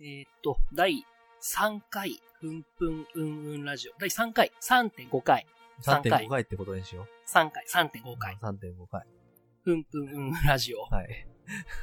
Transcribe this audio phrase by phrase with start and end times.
[0.00, 1.06] えーっと、第
[1.40, 3.92] 3回、ふんぷんうんうんラジオ。
[4.00, 5.46] 第3回、3.5回、
[5.82, 8.16] 3回3.5回ってことにしよ3回、3.5う。
[8.18, 9.06] 回、3.5回。
[9.62, 10.82] ふんぷんうんうんラジオ。
[10.92, 11.28] はい。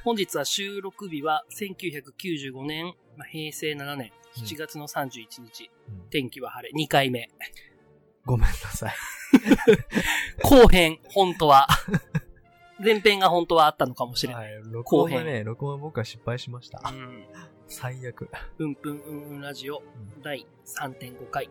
[0.04, 5.72] 本日は収録日は1995年、まあ、平成7年7月の31日。
[5.88, 7.30] うん天気は晴れ、2回目。
[8.26, 8.94] ごめんなさい。
[10.44, 11.70] 後編、本当は。
[12.84, 14.54] 前編が本当はあったのかもしれない。
[14.54, 14.64] はい。
[14.66, 16.82] 録音がね、録音僕は失敗しました。
[16.90, 17.26] うん。
[17.72, 18.30] 最悪。
[18.58, 19.82] ふんぷんうんうんラジオ
[20.22, 21.50] 第3.5回、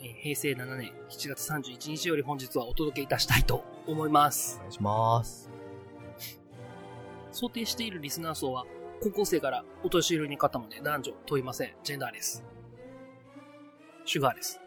[0.00, 4.60] えー平成7年7月31日より本日はお届けいたしたいと思いますお。
[4.60, 5.50] 願いします。
[7.32, 8.66] 想定しているリスナー層は、
[9.02, 11.72] 高校生からお年寄りに方まで男女問いません。
[11.82, 12.44] ジェンダーレス。
[14.04, 14.60] シュガーです。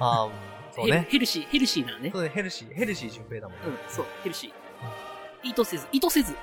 [0.00, 0.30] ああ、
[0.72, 0.92] そうね。
[0.92, 2.10] ヘルヘルシー、ヘルシーなね。
[2.12, 3.66] そうね、ヘルシー、ヘルシー順平だもんね。
[3.68, 4.61] うん、そう、ヘルシー。
[5.42, 6.34] 意図せず、意図せず、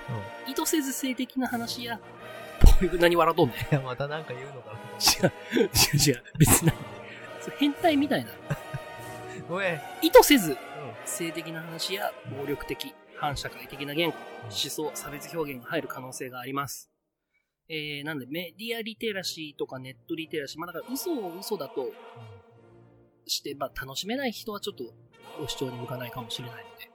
[0.47, 3.57] 意図せず性的な話や、こういう何笑っとんねん。
[3.57, 4.79] いや、またなんか言うのかな。
[4.79, 6.71] 違う、違う違う、別に。
[7.41, 8.31] そう変態みたいな。
[9.47, 9.81] ごめん。
[10.01, 10.57] 意図せず、
[11.05, 16.89] 性的な話や暴力的、反社会的な言語、思想、差別表現が入る可能性があります。
[17.69, 21.91] えー、なんでメディアリテラシーとかネットリテラシー、まあだから嘘を嘘だと
[23.27, 24.85] して、まあ楽しめない人はちょっと
[25.39, 26.85] ご視聴に向かないかもしれないので、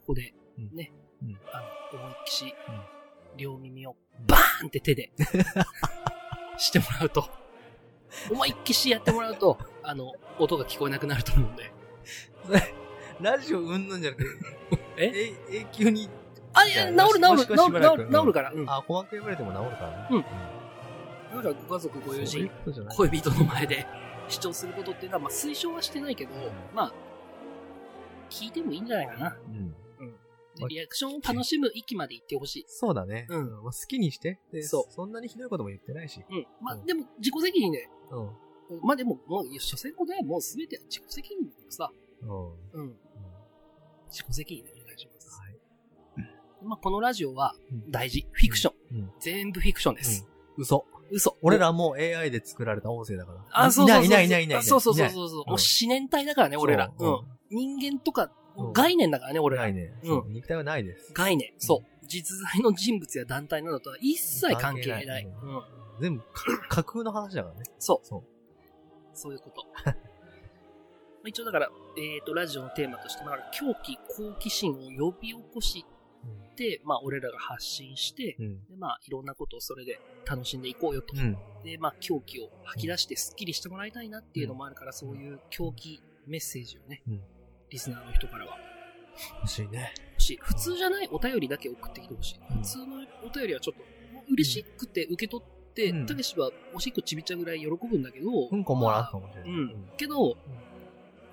[0.00, 1.60] ここでうんね、うんあ
[1.92, 2.96] の、思いっきし、うん
[3.36, 5.12] 両耳をバーンって手で
[6.56, 7.28] してもらうと、
[8.30, 11.70] 思いっきしやってもらうと、あの、音が聞こえなくなると思うんで。
[13.20, 14.30] ラジオうんぬんじゃなくて、
[14.96, 15.34] え？
[15.50, 16.08] え、永久に、
[16.54, 18.52] あ、いや、治る治る、治る、治る、治るから。
[18.52, 18.70] うん。
[18.70, 20.06] あ、鼓膜破れても治るからね。
[20.10, 20.24] うん
[21.36, 22.50] だからご家族、ご友人。
[22.96, 23.86] 恋人の前で
[24.28, 26.30] 主張することっていうのは、まあ推奨はしてないけど、
[26.74, 26.92] まあ、
[28.30, 29.36] 聞いてもいいんじゃないかな。
[29.46, 29.74] うん。
[30.56, 32.64] でリアクションを楽しむ域まで行ってほしい。
[32.68, 33.26] そうだね。
[33.28, 34.40] うんまあ好きにして。
[34.52, 36.24] でそうそんなにひどいことも言ってないし。
[36.28, 36.46] うん。
[36.60, 37.88] まあ、うんでも、自己責任で。
[38.10, 38.30] うん。
[38.82, 41.90] まあでも、もう、所詮これはもうすべて自己責任だからさ。
[42.22, 42.80] うん。
[42.80, 42.96] うん。
[44.10, 45.40] 自己責任でお願いします。
[45.40, 45.58] はい。
[46.64, 48.26] まあ、このラジオはうん大事。
[48.32, 48.96] フィクション。
[48.98, 49.10] うん。
[49.20, 50.26] 全部フィクションです。
[50.56, 50.84] 嘘。
[51.10, 51.36] 嘘。
[51.42, 53.44] 俺らもう AI で作られた音声だから。
[53.50, 54.04] あ、そうそうそう。
[54.04, 54.62] いないいないいないいない。
[54.62, 55.58] そうそうそういそうもう思
[55.88, 56.86] 念体だからね、俺ら。
[56.86, 57.56] うそん。
[57.56, 58.30] 人間とかうん
[58.72, 59.74] 概念だからね、俺らない。
[59.74, 59.92] ね。
[60.04, 61.12] うん肉体はないです。
[61.12, 61.52] 概念。
[61.58, 62.06] そう。
[62.06, 65.00] 実在の人物や団体などとは一切関係ない。
[65.00, 65.62] 関係ないうん。
[66.00, 67.62] 全部か 架空の話だからね。
[67.78, 68.06] そう。
[68.06, 68.24] そう。
[69.14, 69.64] そういうこと。
[69.84, 75.84] まあ一応だから、えっ、と、ラジオのテーマとして、まあ、狂気、好奇心を呼び起こし
[76.54, 78.66] て、まあ、俺らが発信して、うん。
[78.66, 81.14] で、まあ、いろんなことをそれで楽しんでいこうよと。
[81.16, 81.36] うん。
[81.64, 87.22] で、まあ、狂気を吐き出してスッキリしてもらいたいなっていうのもあるから、そういう狂気メッセージをね、うん
[87.70, 88.58] リスナーの人からは
[89.42, 89.92] 欲しいね。
[90.14, 90.38] 欲しい。
[90.40, 92.40] 普通じゃないお便りだけ送ってきてほしい。
[92.50, 92.84] うん普通の
[93.24, 93.84] お便りはちょっと、
[94.32, 99.50] 嬉しくて受け取ってうん、たけしはおしっこちびっちゃうぐらい喜ぶんだけど、うんこもらうかもしれない。
[99.50, 99.88] うん。
[99.96, 100.36] けど、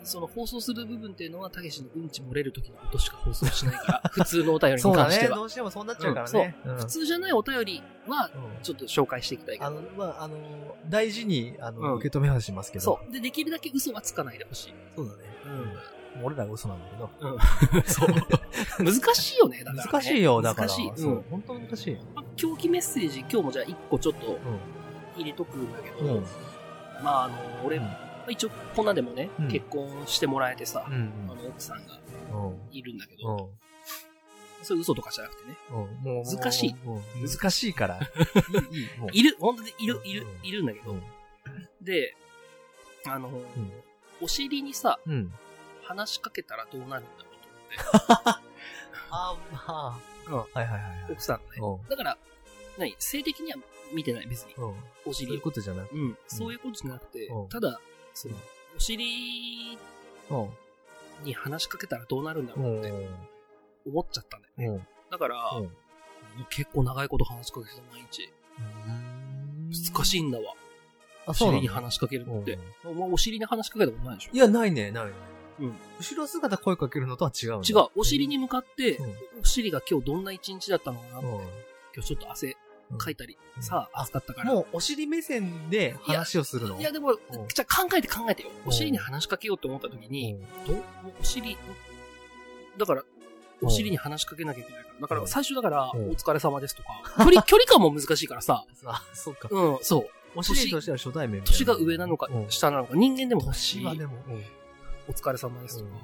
[0.03, 5.09] その放送する部分っていうのは、たけしのうんち漏れる時の音しか放送しないから、 普通のお便りにそうだね。
[5.11, 5.35] 関しては。
[5.37, 6.55] どうしてもそうなっちゃうからね。
[6.65, 9.67] うん普通じゃないお便りは、うんちょっと紹介していきたいけど。
[9.67, 12.83] あの、まあ、あの、大事に、あうんの、受け止めはしますけど。
[12.83, 13.11] そう。
[13.13, 14.73] で、できるだけ嘘はつかないでほしい。
[14.93, 15.23] そうだね。
[16.17, 16.25] うん。
[16.25, 17.83] 俺らが嘘なんだけど。
[17.85, 18.09] そう。
[18.83, 19.89] 難しいよね、だから、ね。
[19.91, 20.67] 難しいよ、だから。
[20.67, 20.91] 難しい。
[20.95, 21.15] そうう。
[21.17, 21.21] ん。
[21.29, 21.97] 本当難しい。
[22.15, 24.39] まあ狂気メッセージ、今日もじゃあ一個ちょっとう
[25.17, 26.17] 入れとくんだけど、ん。
[26.17, 26.23] うん。
[27.03, 27.35] まあ、あの、
[27.65, 31.11] 俺、うんまあ一応、こんなでもね、うん結婚してもらえてさ、うん。
[31.29, 31.99] あの、奥さんが
[32.33, 32.59] うん。
[32.71, 33.49] いるんだけうど、ん。
[34.63, 35.57] それ嘘とかじゃなくてね。
[36.23, 36.75] 難しい
[37.19, 37.99] 難しいから。
[39.11, 41.03] いる、本当にいる、いるうん、いるんだけど、うん。
[41.81, 42.15] で、
[43.05, 43.29] あの、
[44.21, 45.33] お尻にさ、うん。
[45.95, 48.39] 話しかけたらどうなるんだろうと思って。
[49.11, 49.99] あ、まあ。
[50.27, 51.11] うんはいはいはいはい。
[51.11, 51.79] 奥さんのね。
[51.83, 51.89] うん。
[51.89, 52.17] だから、
[52.77, 52.95] 何？
[52.97, 53.59] 性的には
[53.93, 54.53] 見てない、別に。
[54.55, 54.75] うん。
[55.05, 55.27] おそう。
[55.27, 56.17] いうことじゃなくうん。
[56.27, 57.79] そういうことじゃなくてうん、ただ、
[58.13, 58.35] その、
[58.75, 59.77] お尻
[60.29, 60.49] うん。
[61.25, 62.65] に話しかけたらどうなるんだろう。
[62.65, 63.09] うんって
[63.85, 64.77] 思っちゃったんだよね。
[64.77, 64.87] うん。
[65.11, 65.75] だから、うん。
[66.49, 68.31] 結構長いこと話しかけてた、毎日。
[69.93, 70.53] 難しいんだわ。
[71.25, 72.53] あ、お尻に話しかけるって。
[72.85, 74.31] うんお前お尻に話しかけたことないでしょ？
[74.33, 75.11] いや、ないね、ないね。
[75.59, 75.75] うん。
[75.99, 77.87] 後ろ姿声かけるのとは違う違う。
[77.95, 81.27] お尻に向かってうん、お尻が今日どんな一日だったのかなって。
[81.27, 81.33] うん。
[81.95, 82.57] 今日ちょっと汗
[82.97, 84.51] かいたり、うんさあ、暑かったから。
[84.53, 86.79] もう、お尻目線で話をするの？
[86.79, 87.15] いや、でも、ん
[87.53, 88.49] じゃあ考えて考えてよ。
[88.65, 90.83] お尻に話しかけようって思った時に、どう
[91.21, 91.55] お尻、
[92.77, 93.03] だから、
[93.61, 95.01] お尻に話しかけなきゃいけないから。
[95.01, 99.49] だから、うん最初だから、うんお疲れ様ですとか、距離、 距離感も難しいからさ、あ、そうか。
[99.51, 100.09] うん、そう。
[100.35, 103.83] お尻としては初対面年が上なのかうん、下なのか、人間でも欲しい。
[103.83, 104.43] 年はでも、うん。
[105.07, 105.99] お疲れ様ですとかうん、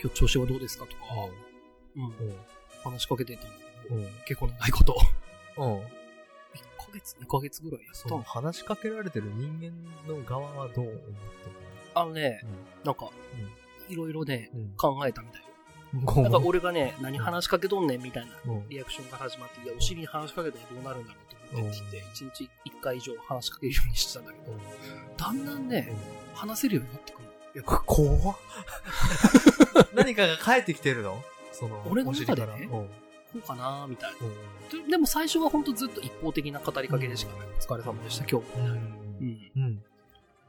[0.00, 1.02] 今日調子はどうですかとか、
[1.96, 2.12] うん、うん。
[2.84, 3.50] 話しかけてたんだ
[3.88, 4.06] けうん。
[4.26, 4.96] 結構長いこと。
[5.56, 5.64] うん。
[5.64, 5.80] 1
[6.78, 8.22] ヶ月、2ヶ月ぐらいやったそのの。
[8.22, 11.12] 話しかけられてる人間の側はどう思ってる
[11.94, 12.40] あのね、
[12.84, 13.10] のなんか、
[13.88, 14.70] いろいろね、うん。
[14.76, 15.48] 考えたみたいよ。
[16.22, 18.68] なんか俺がね、何話しかけとんねんみたいなうん。
[18.68, 24.56] リアクションから始まって、いや、お尻に話しかけたらどうなるんだろうと思ってって言って、うん1日1回以上話しかけるようにしてたんだけど、
[25.16, 25.92] だんだんね、
[26.34, 27.27] 話せるようになってくるの。
[27.54, 28.36] いやこ 怖っ
[29.94, 31.22] 何かが返ってきてるの？
[31.52, 32.68] その、俺の中でね？
[32.70, 32.86] こ
[33.34, 34.16] うかなみたいな。
[34.26, 34.84] うん。
[34.84, 37.48] ででも最初はほんとずっと一方的な語りかけでしかない。
[37.48, 38.64] お疲れ様でした、今日も。
[38.64, 38.70] うん。
[38.70, 39.52] うん。
[39.56, 39.82] うん。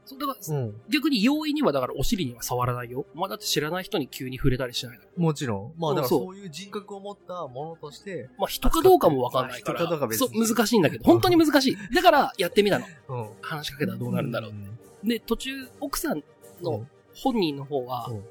[0.04, 0.80] そうだから、うん。
[0.88, 3.06] 逆に容易にはだからお尻には触らないよ。
[3.14, 5.04] まあだって知らない人に急に触れたりしないの。
[5.16, 5.80] もちろん。
[5.80, 9.80] まあ、だからそういう人格を持ったものとして、まあ人かどうかもわかんないから。
[9.80, 11.94] まあ人かどうか別そう、に難しいんだけど、本当に難しい。
[11.94, 12.86] だからやってみたの。
[13.08, 13.28] うん。
[13.42, 14.52] 話しかけたらどうなるんだろう。
[14.52, 16.22] んで、途中、奥さん
[16.62, 18.24] の本人の方は、うん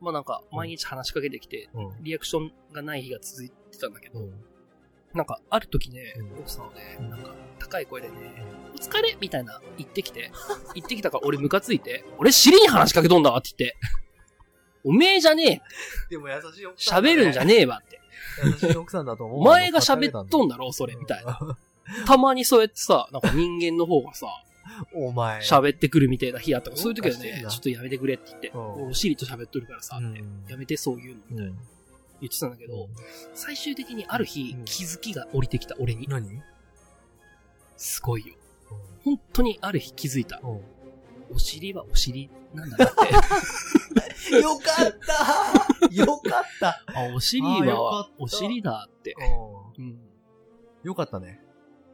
[0.00, 1.92] まあなんか、毎日話しかけてきて、うん。
[2.02, 4.32] リアクションがない日が続いてたんだけど、うん。
[5.12, 8.14] なんか、ある時ねうん、奥さんはね、うんなんか、高い声でね、
[8.74, 10.30] お疲れみたいな言ってきて、
[10.74, 13.76] 言ってきたから俺ムカついて、俺尻に話しかけとんだわって言って、
[14.84, 15.62] おめえじゃね
[16.08, 17.04] でも優しい奥えさん。
[17.04, 18.00] 喋るんじゃねえわって。
[18.44, 19.40] 優しい奥さんだと思う。
[19.40, 21.32] お前が喋っとんだろ、それ、みたいな。
[21.32, 21.56] な。
[22.06, 24.28] たまにそうやってさ、なんか人間の方がさ、
[24.94, 25.40] お前。
[25.40, 30.00] 喋ってくるみたいな日あったから、そういう時はね、ちょっとやめてくれって言って、うんお尻と喋っとるからさ、
[30.48, 31.58] やめてそういうの、みたいなうん。
[32.20, 32.88] 言ってたんだけど、
[33.34, 36.06] 最終的にある日うん、気づきが降りてきた、俺に。
[36.08, 36.42] 何？
[37.76, 38.34] すごいよ。
[39.04, 40.40] 本当にある日気づいた。
[40.42, 40.60] うん。
[41.30, 42.88] お尻はお尻なんだなっ
[44.30, 44.40] て。
[44.40, 49.14] よかったよかったあ、お尻はお尻だって。
[49.78, 49.86] ううん。
[49.90, 49.98] ん。
[50.82, 51.40] よかったね。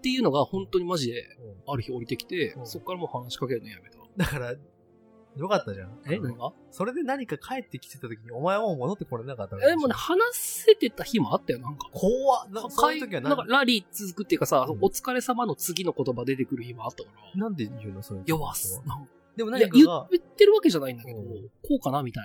[0.05, 3.97] っていうのが本当にマジで、うんある日降りてきてう、んそっからもう話しかけるのやめた。
[4.19, 5.99] だから、よかったじゃん。
[6.07, 11.89] え何がそれで何か帰ってきてた時に、お前はもう戻ってこれなかったわけえ、もうね、話せてた日もあったよ、なんか。
[11.91, 17.41] 怖っなそういう時はなんか何ラリー続くっていうかさ、うんお疲れ様の次の言葉出てくる日もあったから。
[17.41, 21.27] なんで言うのそういういや、時わす、なんでも何かが、ってるわけじゃないんだけど、うん
[21.67, 22.25] こうかなみたい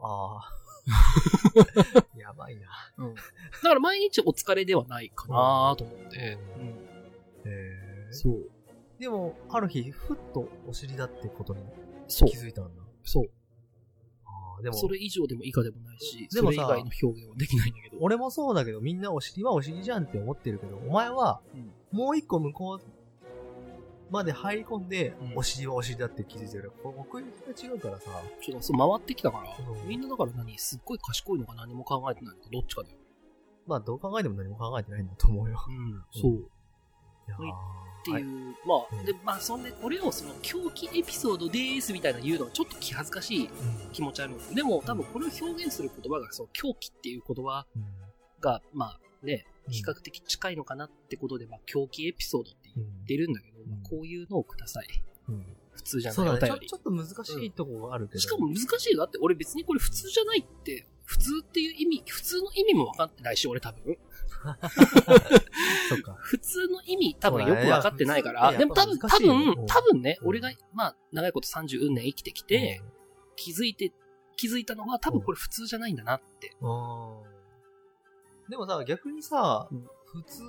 [0.00, 0.58] ああ。
[2.16, 2.66] やばいな。
[2.98, 3.04] な。
[3.06, 3.14] うん。
[3.14, 3.20] だ
[3.62, 6.38] から毎日お疲れではないかなと思って。
[6.58, 6.77] うん。
[7.44, 7.50] へ
[8.10, 8.12] え。
[8.12, 8.50] そう。
[8.98, 11.62] でも、ある日、ふっとお尻だってことに
[12.08, 12.36] そう気。
[12.36, 12.82] づいたんだ。
[13.04, 13.24] そう。
[14.24, 17.98] ああ、でも、それ以上でも以下でもないし、でもさそれ以外の表現はできないんだけど。
[18.00, 22.80] 俺もそうだけど、みんなお尻はお尻じゃんって思ってるけど、お前は、うんもう一個向こう
[24.10, 26.70] まで入り込んで、うんお尻はお尻だって気づいてる。
[26.82, 28.10] これ奥行きが違うからさ、
[28.42, 32.96] ちょっとそう回ってきたから、うんみんなだから何すっごい賢いのか何も考えてないのか、どっちかだよ。
[33.66, 35.58] まあどう考えても何も考えてないんだと思うよ。
[35.66, 36.04] うん。
[36.20, 36.50] そう。
[37.34, 38.24] っていう、はい
[38.66, 43.50] まあ、うんで、まあ、そんで、俺をその狂気エピソードでーすみたいな言うのはちょっと気恥ずかしい
[43.92, 47.84] 気持ちあるんですでも、多分これを表現する言葉が、その狂気っていう言葉うん
[48.40, 54.86] が、まあね、うん比較的近いのかなってことで、まあ、狂気エピソードって言ってるんだけど、うんまあ、こういうのをください。
[55.28, 55.44] うん
[55.78, 56.40] 普通じゃそうだね。
[56.40, 56.78] ちょないお便りちょ。
[56.78, 58.20] っと難しいとこがあるけど。
[58.20, 58.98] しかも難しいよ。
[58.98, 63.96] だって俺別にこれ普通じゃないって、普通っていう意味、普通の意味も分かってないし、俺多分。
[65.88, 66.14] そっか。
[66.20, 68.52] 普通の意味多分よく分かってないから。
[68.52, 72.82] でも多分、多分、多分ね、うん俺が、まあ、長いこと30年生きてきて、
[73.36, 73.92] 気づいて、
[74.36, 76.56] 気づいたのは多分これ普通じゃないんだなって。
[76.60, 77.22] うん。
[78.48, 80.42] でもさ、逆にさ、うん普通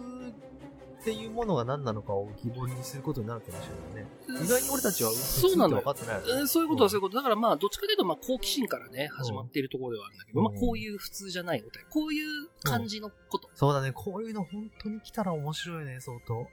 [1.00, 4.46] っていうものが何なのかを疑問にすることになるかもしれないね。
[4.46, 7.16] 意外に俺たちはそうなのよ分かってないよねえーそういうことはそういうこと。
[7.16, 11.80] だからまあ、どっちかというと、まあ、好奇心からね、始まっているところではあるんだけど、うんまあ、こういう普通じゃないお便り。
[11.90, 13.50] こういう感じのこと。
[13.56, 16.42] そうだね、こういうの本当に来たら面白いね、相当。
[16.42, 16.48] う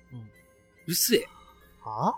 [0.87, 1.29] るせえ。
[1.81, 2.17] は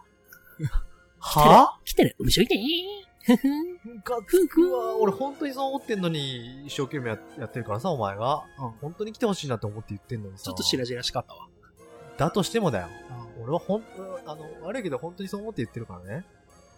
[1.19, 3.09] は 来てね、面白いね。
[3.25, 3.95] ふふん。
[3.95, 4.97] ムカつくわ。
[4.97, 8.45] 俺本当にそう思ってんのに、一生懸命ややってるからさ、お前が。
[8.59, 10.45] うん本当に来てほしいなって思って言ってんのにさ。
[10.45, 11.49] ちょっと白々しかったわ。
[12.19, 12.89] だとしてもだよ。
[13.41, 16.25] 俺は本当、あの、悪いけど本当にそう思って言ってるからね。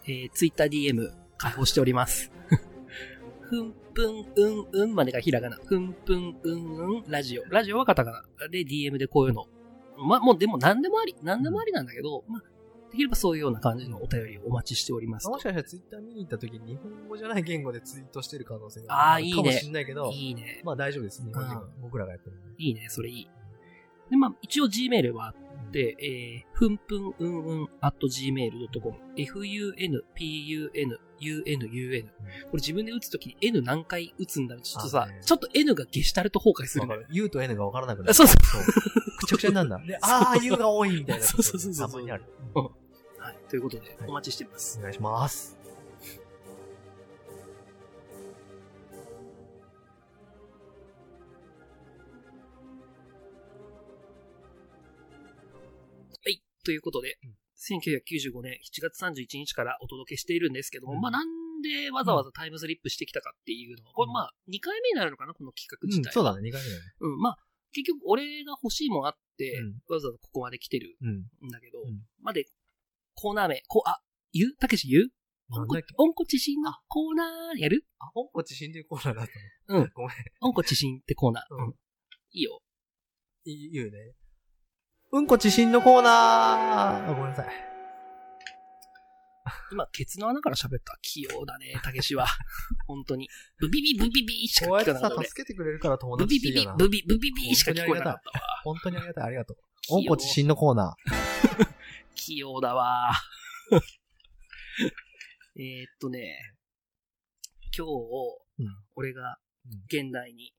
[0.05, 2.31] えー、ツイッター DM 開放しております。
[3.41, 5.57] ふんぷんうんうんまでがひらがな。
[5.65, 7.43] ふんぷんうんうんラジオ。
[7.49, 8.47] ラジオはカタカナ。
[8.47, 9.47] で、DM でこういうの。
[9.97, 11.15] まあ、もうでも何でもあり。
[11.21, 12.43] 何でもありなんだけど、まあ、
[12.91, 15.31] できればそういうような感じのお便りをお待ちしておりますと。
[15.31, 20.61] もしかしたらツイッター見に行った時に日本語じゃない言語でツイートしてる可能性あがるーいいねかもしれないけど、いいね。
[20.63, 21.21] まあ大丈夫です。
[21.23, 22.63] 日本人がう、僕らがやってるんで。
[22.63, 23.27] いいね、それいい。
[24.11, 25.35] で、まあ、一応 Gmail はあっ
[25.71, 30.01] て、えー、ふんぷんうんうん at gmail.com、funpun,unun。
[32.11, 32.17] こ
[32.53, 37.15] れ自分で打つときに N 何回打つんだちょっとさちょっと N がゲシュタルト崩壊するわかのよる。
[37.15, 38.11] U と N が分からなくなる。
[38.11, 38.63] あそうそうそう。
[39.17, 39.77] くちゃくちゃになるんだ。
[39.87, 41.25] で、あー、U が多いみたいな。
[41.25, 42.23] そうそうそうそうたまにある。
[42.55, 42.71] うんは
[43.31, 43.37] い。
[43.47, 44.79] ということで、はいお待ちしてます。
[44.79, 45.57] お願いします。
[56.63, 61.27] ということで、うん1995年7月31日からお届けしているんですけども、うんまあなん
[61.61, 66.11] でわざわざタイムスリップしてきたかっていうのは、これまあ2回目になるのかな、この企画自体は。
[66.11, 66.81] そうだね、2回目だね。
[67.01, 67.37] うん、まあ
[67.71, 71.09] 結局俺が欲しいもんあって、うんわざわざここまで来てるうん。
[71.47, 72.45] んだけど、うんまで、
[73.13, 73.99] コーナー名、こう、あ、
[74.33, 75.09] 言うたけし言う
[75.51, 75.93] なんだっけ？
[75.99, 77.85] おんこちしんのコーナーやる？
[77.99, 79.27] あ、本こち死んでるコーナーだっ
[79.67, 79.91] たのうん。
[79.93, 80.11] ごめん。
[80.41, 81.55] おんこちしんってコーナー。
[81.55, 81.73] うんうん。
[82.31, 82.59] いいよ。
[83.45, 84.13] い言うね。
[85.13, 87.47] うんこちしんのコーナーあ、ごめんなさい。
[89.71, 90.97] 今、ケツの穴から喋った。
[91.01, 92.25] 器用だね、たけしは。
[92.87, 93.27] 本当に。
[93.59, 95.27] ブビビブビビしか聞かなかった、俺。
[95.27, 96.65] 助けてくれるから友ブビビ。
[96.77, 98.45] ブビブビビしか聞こえなかったわ。
[98.63, 99.57] 本当にありがたい、ありがとう。
[99.81, 100.95] 器用おんこちしんのコーナ
[102.15, 103.11] 器用だわ。
[105.57, 106.55] えーっとね、
[107.77, 107.91] 今日、
[108.59, 110.53] うん俺がうん現代に。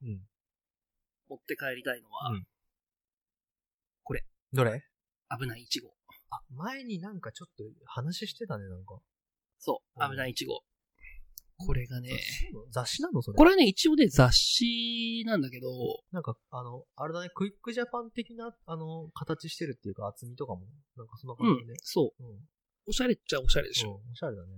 [1.28, 2.46] 持って帰りたいのは、うん。
[4.52, 4.82] どれ？
[5.38, 5.88] 危ないイチゴ。
[6.30, 8.98] あ、前になんかちょっと話してたね、なんか。
[9.58, 10.60] そうう、ん危ないイチゴ。
[11.64, 12.10] これがね
[12.72, 13.36] 雑、誌なのそれ？
[13.36, 15.68] これはね、一応ね、雑誌なんだけど、
[16.10, 20.66] なんか、あの、あれだね、クイックジャパン的な、あの、形してるっていうか、厚みとかも、
[20.96, 22.24] なんかそんなうん感じで。、そう。
[22.24, 22.40] うん。
[22.88, 24.02] おしゃれっちゃおしゃれでしょ。
[24.04, 24.48] うんおしゃれだね。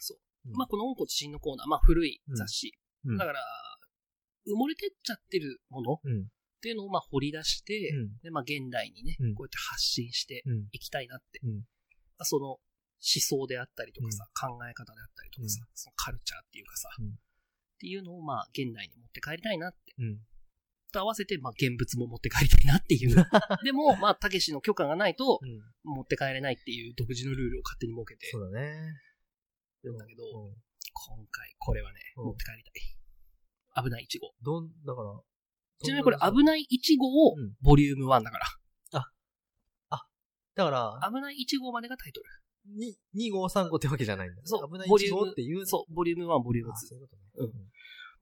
[0.00, 0.18] そう。
[0.48, 0.56] うん。
[0.56, 2.72] まあ、この温故知新のコーナー、まあ、古い雑誌。
[3.04, 3.40] うんだから、
[4.48, 5.98] 埋もれてっちゃってるもの
[6.60, 6.68] っうん。
[6.68, 8.20] ていうのを、まあ、掘り出して、うん。
[8.22, 10.68] で、まあ、現代にね、うんこうやって発信してうん。
[10.72, 11.40] いきたいなって。
[11.42, 11.64] うんま
[12.22, 12.60] あその、思
[13.00, 17.12] 想であったりとかさ、考え方であったりとかさ、うんそのカルチャーっていうかさ、うんっ
[17.80, 19.94] ていうのを、まあ、現代に持って帰りたいなって。
[19.98, 20.18] うん。
[20.92, 23.16] と合わせて、まあ、現物も持って帰りたいなっていう。
[23.64, 25.62] でも、まあ、たけしの許可がないと、うん。
[25.84, 29.00] 持って帰れないっていう独自のルールを勝手に設けてそうだね。
[29.82, 30.54] るんだけど、うん
[30.92, 33.84] 今回これはね、うん持って帰りたい。
[33.84, 34.34] 危ないイチゴ。
[34.42, 35.22] どん、だから。
[35.82, 38.38] ちなみにこれ危ないイチゴをうんボリューム1だか
[40.60, 42.26] だからら。、危ないイチゴまでがタイトル。
[42.76, 44.42] に、2、5、3、5ってわけじゃないんだ。
[44.44, 45.66] そう危ないボリューム1っていう。
[45.66, 46.76] そう、ボリューム1、ボリューム2あ。
[46.76, 47.22] そういうことね。
[47.36, 47.52] うん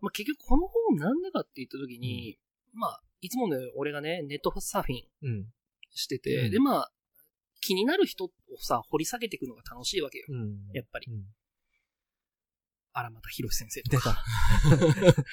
[0.00, 2.38] まあ、結局この本なんでかって言った時に、
[2.72, 5.46] まあ、いつもね、俺がね、ネットサーフィンうん。
[5.90, 6.92] してて、うんで、まあ、
[7.60, 10.26] 気になる人をさ、掘り下げていくのが楽しいわけよ。
[10.28, 10.58] うん。
[10.72, 11.24] やっぱりうん。
[12.98, 14.14] 荒俣博先生と出か。
[14.14, 15.24] た。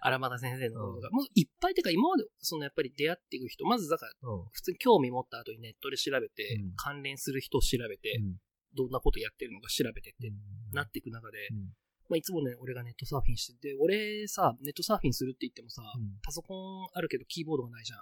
[0.00, 4.48] 荒俣先生のことが、もういっぱいてか今まで、そのやっぱり出会っていく人、まずだから、うん。
[4.50, 8.40] 普通に興味持った後にネットで調べて、うん関連する人を調べて、うん
[8.72, 10.32] どんなことやってるのか調べてって、
[10.72, 11.74] なっていく中で、うん
[12.08, 18.00] まあ、いつもね、俺がネットサーフィンしてて、俺さ、ネットサーフィンするって言ってもさ、うんパソコンあるけどキーボードがないじゃん。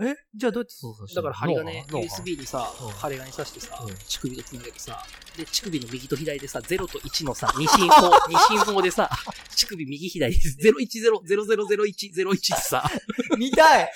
[0.00, 0.16] あ、え？
[0.34, 5.04] じゃあどうやって操作してだから針金、USB にさうん、針金挿してさうん、乳首で繋げてさ、
[5.36, 9.10] で、乳首の右と左でさ、0と1のさ、二進法、 二進法でさ、
[9.50, 10.40] 乳首右左で
[10.72, 12.90] 010-0001-01ってさ、
[13.38, 13.92] 見たい！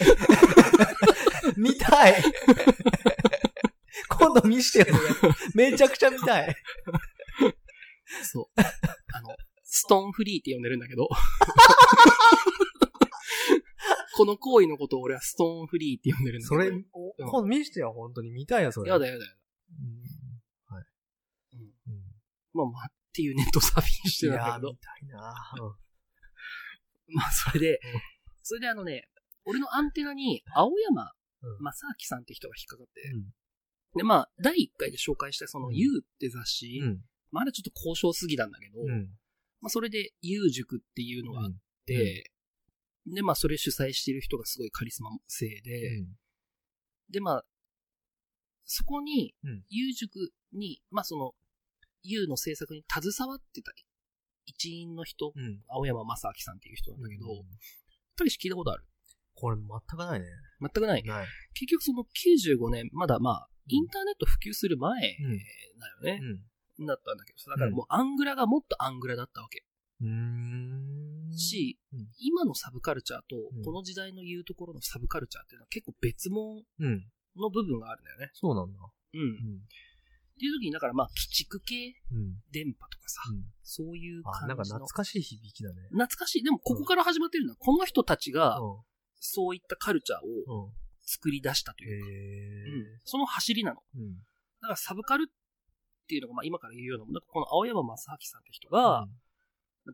[1.56, 2.22] 見たい！
[4.08, 4.86] 今度見してよ、
[5.54, 6.56] めちゃくちゃ見たい。
[8.24, 8.60] そう。
[9.12, 11.08] あの、ストーンフリーって呼んでるんだけど、
[14.18, 16.60] この行為のことを俺はストーンフリーって呼んでるんだけど。
[16.62, 18.32] それ、お今度見してよ、本当に。
[18.32, 18.90] 見たいよ、それ。
[18.90, 19.36] やだやだやだ。
[19.70, 20.74] うん。
[20.74, 20.84] はい。
[21.54, 22.02] うんうん
[22.52, 24.76] まあまあっていうネットサーフィンしてるんだけど見。
[24.78, 25.18] たいな
[27.14, 28.00] まあそれでうん、
[28.42, 29.08] それであのね、
[29.44, 33.32] 俺のアンテナに青山うん正明さんって人が引っかかって、うん
[33.96, 37.04] で、まあ、第1回で紹介したそのうん U って雑誌、うん。
[37.30, 39.10] まああれちょっと交渉すぎなんだけど、うん。
[39.60, 41.56] まあそれで U 塾っていうのがあっ
[41.86, 42.32] て、
[43.14, 46.04] で、まあそれ主催している人がすごいカリスマ性で、
[47.10, 47.44] で、まあ、
[48.64, 51.32] そこにうん U 塾に、まあその
[52.02, 53.72] U の制作に携わってた
[54.46, 55.60] 一員の人、うん。
[55.68, 57.44] 青山正明さんっていう人なんだけど、うん
[58.16, 58.84] たけし聞いたことある？
[59.34, 60.26] これ全くないね。
[60.60, 61.04] 全くない。
[61.04, 61.26] ない。
[61.54, 66.20] 結局その95年、まだまあ、インターネット普及する前だよね。
[66.78, 66.86] うん。
[66.86, 69.64] だったんだけどさ、だからもうアングラがもっとアングラだったわけ。
[70.00, 71.17] うーん。
[71.38, 77.06] し、うん今のサブカルチャーとうん、この時代の言うところのサブカルチャーっていうのは結構別物うん。
[77.36, 78.30] の部分があるんだよね。
[78.34, 78.78] そうなんだ。
[79.14, 79.20] うん。
[79.20, 79.28] うん。
[79.28, 79.30] っ
[80.38, 82.42] ていう時に、だからまあ、鬼畜系うん。
[82.50, 83.44] 電波とかさ、うん。
[83.62, 84.78] そういうあ、なんか感じの。
[84.80, 85.82] 懐かしい響きだね。
[85.90, 86.42] 懐かしい。
[86.42, 88.82] でも、ここから始まってるのは、この人たちが、う
[89.20, 90.72] そういったカルチャーを。
[91.08, 92.12] 作り出したとへいうか、え。
[92.12, 93.82] うんその走りなの。
[93.96, 94.12] うん。
[94.60, 99.06] だからサブカルっていうのが、まあ今から言うようなもん、なんかこの青山正明さんって人が、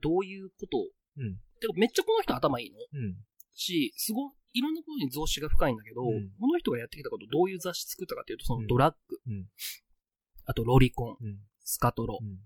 [0.02, 1.37] どういうことを、うん。
[1.61, 2.78] てかめっちゃこの人頭いいの？
[2.78, 3.16] うん。
[3.54, 9.47] し、すごい、いろんなことに増資が深いんだけど、うんこの人がやってきたこと、どういう雑誌作ったかっていうと、そうんのドラッグ、うん
[10.47, 11.38] あとロリコン、うん。
[11.64, 12.38] スカトロ、うん。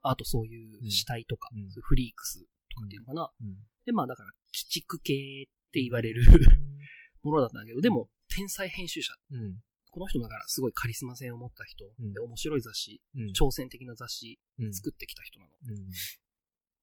[0.00, 2.40] あとそういう死体とか、うフリークス
[2.74, 3.30] とかっていうのかな。
[3.42, 3.56] うん。
[3.84, 6.24] で、まあだから、鬼畜系って言われる
[7.22, 9.12] ものだったんだけど、でも、天才編集者。
[9.30, 9.62] うん。
[9.90, 13.26] この人だからすごいカリスマ性を持った人、うんで面白い雑誌、うん。
[13.30, 15.52] 挑戦的な雑誌うん作ってきた人なの。
[15.68, 15.90] うん。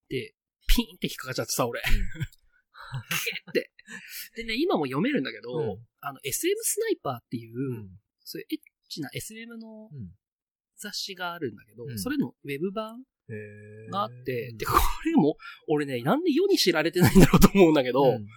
[0.10, 0.36] で、
[0.76, 1.80] ピンって引っかかっちゃってさ、俺。
[1.80, 3.72] って。
[4.36, 7.90] でね、今も読めるんだけど、うんあの、SM スナイパーっていう、うん。
[8.24, 10.10] そういうエッチな SM のうん。
[10.78, 13.04] 雑誌があるんだけど、うんそれのウェブ版
[13.92, 14.74] があって、うんで、こ
[15.06, 18.28] れも、俺ね、なんで世に知られてないんだろうと思うんだけど、うん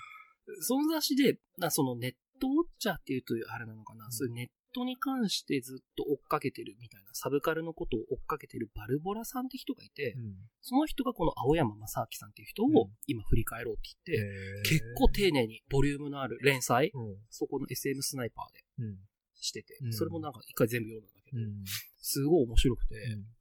[0.61, 17.17] その雑誌で、なそのネットウォッチャーっていうとあれなのかな、うんそういうネットに関してずっと追っかけてるみたいな、サブカルのことを追っかけてるバルボラさんって人がいて、うんその人がこの青山正明さんっていう人うんを今振り返ろうって言って、結構丁寧にボリュームのある連載、うん。
[17.31, 18.97] そこの SM スナイパーでうん。
[19.41, 21.65] してて、うんそれもなんか一回全部読んだんだけど、うん。
[22.01, 22.95] すごい面白くて、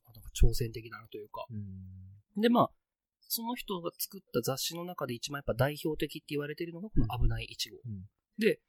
[0.05, 1.45] あなんか挑戦的だなというか。
[1.49, 2.41] うん。
[2.41, 2.71] で、まあ、
[3.29, 7.77] その人が作った雑誌の中で一番やっぱ代表的って言われてるのがこの危ない一号。
[7.85, 8.05] うん
[8.39, 8.59] で、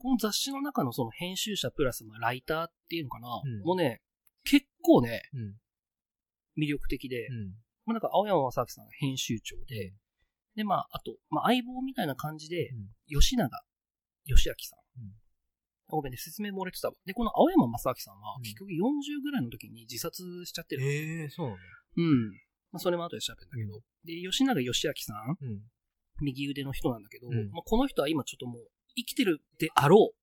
[0.00, 4.00] この雑誌の中のその編集者プラスまあライターっていうのかな、うんもうね、
[4.44, 6.62] 結構ね、うん。
[6.62, 7.46] 魅力的で、うん。
[7.84, 9.92] まあなんか青山正明さんが編集長で、
[10.56, 12.70] で、まあ、あと、まあ相棒みたいな感じで、
[13.08, 13.48] 吉永
[14.26, 15.02] 義明さん。
[15.02, 15.12] うん
[15.90, 16.94] ごめんね、説明漏れてたわ。
[17.04, 20.84] で、この青山正明さんはうん、結局40ぐらいの時に自殺しちゃってる。
[20.84, 21.62] ええ、そうなんだ。
[21.96, 22.30] うん。
[22.70, 23.82] まあ、それも後で調べるんだけど。
[24.04, 25.60] で、吉永義明さん、うん。
[26.22, 28.62] 右腕の人なんだけど、うんまあ、この人は今ちょっともう、
[28.96, 30.16] 生きてるであろう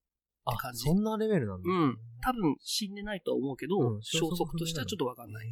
[0.45, 1.69] あって感じそんなレベルなんだ。
[1.69, 1.97] うん。
[2.21, 5.47] 多分死んでないとは思うけど、うん消息としてはちょっとわかんない。
[5.47, 5.51] へ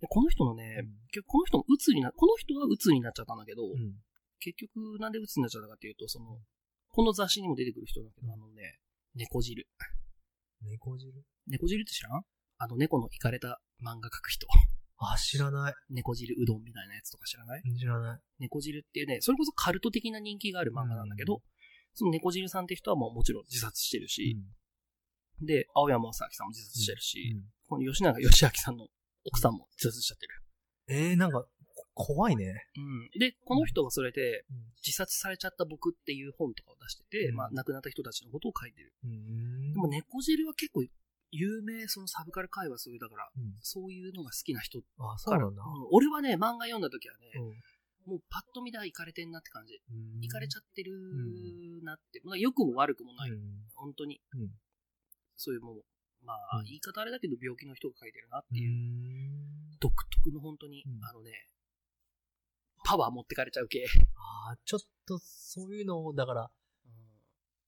[0.00, 3.94] でこの人のね、え結局この人も鬱にな、この人は鬱になっちゃったんだけど、うん。
[4.40, 6.38] 結局なんで鬱になっちゃったかっていうと、その、
[6.90, 8.78] この雑誌にも出てくる人だけど、あのね、
[9.14, 9.66] 猫汁。
[10.62, 11.12] 猫汁？
[11.48, 12.22] 猫汁って知らん？
[12.58, 14.46] あの猫のイカれた漫画描く人。
[14.98, 15.74] あ、知らない。
[15.90, 17.62] 猫汁うどんみたいなやつとか知らない？
[17.78, 18.20] 知らない。
[18.38, 21.40] 猫汁っていうね、それこそカルト的な人気がある漫画なんだけど、うん
[21.94, 24.38] その猫汁さんって人はもうもちろん自殺してるし、
[25.40, 27.44] で、青山正明さんも自殺してるし、うん。
[27.68, 28.86] この吉永義明さんの
[29.24, 30.42] 奥さんも自殺しちゃってる。
[30.88, 32.66] ええ、なんか、こ怖いね。
[32.76, 32.80] う
[33.16, 33.18] ん。
[33.18, 37.36] で、この人はそれで、うん自殺されちゃった僕っていう本とかを出してて、うん。
[37.36, 38.92] まあ亡くなった人たちのことを書いてる。
[39.04, 39.72] うん。
[39.74, 40.82] でも猫汁は結構
[41.30, 43.54] 有名、そのサブカル界はそういう、だから、うん。
[43.60, 45.62] そういうのが好きな人あ、そうなんだ。
[45.62, 45.88] うん。
[45.92, 47.52] 俺はね、漫画読んだ時はね、うん
[48.06, 49.80] もうパッと見ではイカれてんなって感じ。
[49.90, 50.24] うん。
[50.24, 50.92] イカれちゃってる
[51.82, 53.30] なって、まあ良くも悪くもない。
[53.30, 53.38] うん。
[53.74, 54.20] 本当に。
[54.34, 54.50] うん。
[55.36, 55.84] そういうもう、
[56.24, 56.64] まあ、うん。
[56.64, 59.78] 言い方あれだけど病気の人が書いてるなってういう、ん。
[59.80, 61.04] 独特の本当に、うん。
[61.04, 61.48] あのね、
[62.84, 63.84] パワー持ってかれちゃう系。
[64.16, 66.50] ああ、ちょっと、そういうのを、だから、
[66.86, 66.92] うん。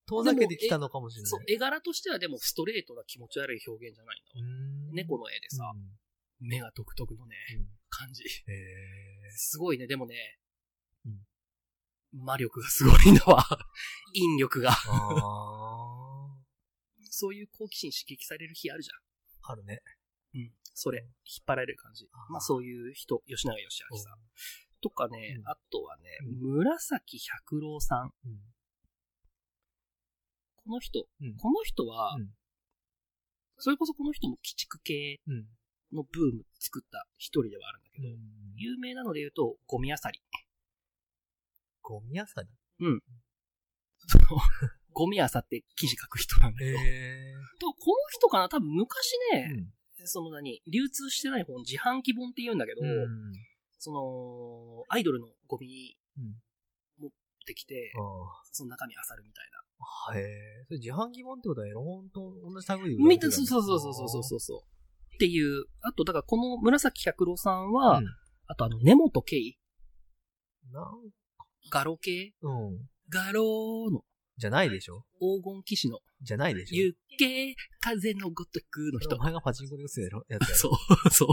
[0.07, 1.31] 遠ざけてきたのかもしれない。
[1.31, 4.41] そう、絵柄としてはでもストレートな気持ち悪い表現じゃないんだわ。
[4.41, 4.95] うん。
[4.95, 6.49] 猫の絵でさ、うん。
[6.49, 7.67] 目が独特のね、うん
[7.97, 8.25] 感じ。
[8.25, 9.31] へえ。
[9.37, 10.39] すごいね、でもね、
[11.07, 11.27] うん
[12.17, 13.45] 魔力がすごいんだわ。
[14.15, 14.71] 引力が。
[17.11, 18.91] そういう好奇心刺激される日あるじ
[19.43, 19.83] あるね。
[20.35, 20.41] ゃん。
[20.41, 20.55] うん。
[20.75, 24.19] それ、引っ張られる感じまあそういう人、吉永義明さん。
[24.81, 28.15] とかね、うんあとはね、う紫百郎さん。
[28.25, 28.55] うん。
[30.57, 32.35] この人、うんこの人は、うん
[33.57, 35.49] それこそこの人も鬼畜系うん。
[35.93, 38.09] のブーム作った一人ではあるけど、
[38.57, 40.21] 有名なので言うと、ゴミあさり。
[41.83, 42.45] ゴミ屋さん
[44.07, 44.25] その、
[44.93, 46.79] ゴミあさって記事書く人なんだけど。
[47.61, 48.49] とこの人かな？
[48.49, 49.75] 多分昔ね、うん
[50.07, 53.33] その何、流通してない本、自販機本って言うんだけど、うん。
[53.79, 56.35] その、アイドルのゴミうん。
[56.99, 57.11] 持っ
[57.47, 59.65] てきて、あその中身あさるみたいな。
[60.13, 60.19] あ。
[60.19, 60.65] へえ。
[60.67, 64.74] それ自販機本ってことはエロ本と同じ類でみたいそうそうそうそうそうそうそう。
[65.15, 68.07] っていう、あと、だからこの紫百郎さんは、うん
[68.47, 69.57] あとあの、根本圭
[70.71, 70.85] なん、
[71.71, 72.35] ガロ系？
[72.43, 72.79] うん。
[73.09, 74.03] ガロの
[74.37, 75.05] じゃないでしょ？
[75.19, 76.77] 黄金騎士の、じゃないでしょ？
[76.77, 79.19] ゆけ風のごとくの人お。
[79.19, 80.69] 前がパチンコで打つやろや そ
[81.07, 81.29] う、そう。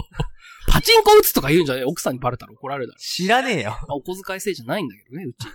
[0.70, 2.98] パチンコ打つとか言うんじゃねえ奥さんにバレたら怒られるだろ。
[2.98, 3.70] 知らねえよ。
[3.72, 5.46] まあ、お小遣い制じゃないんだけどね、うち。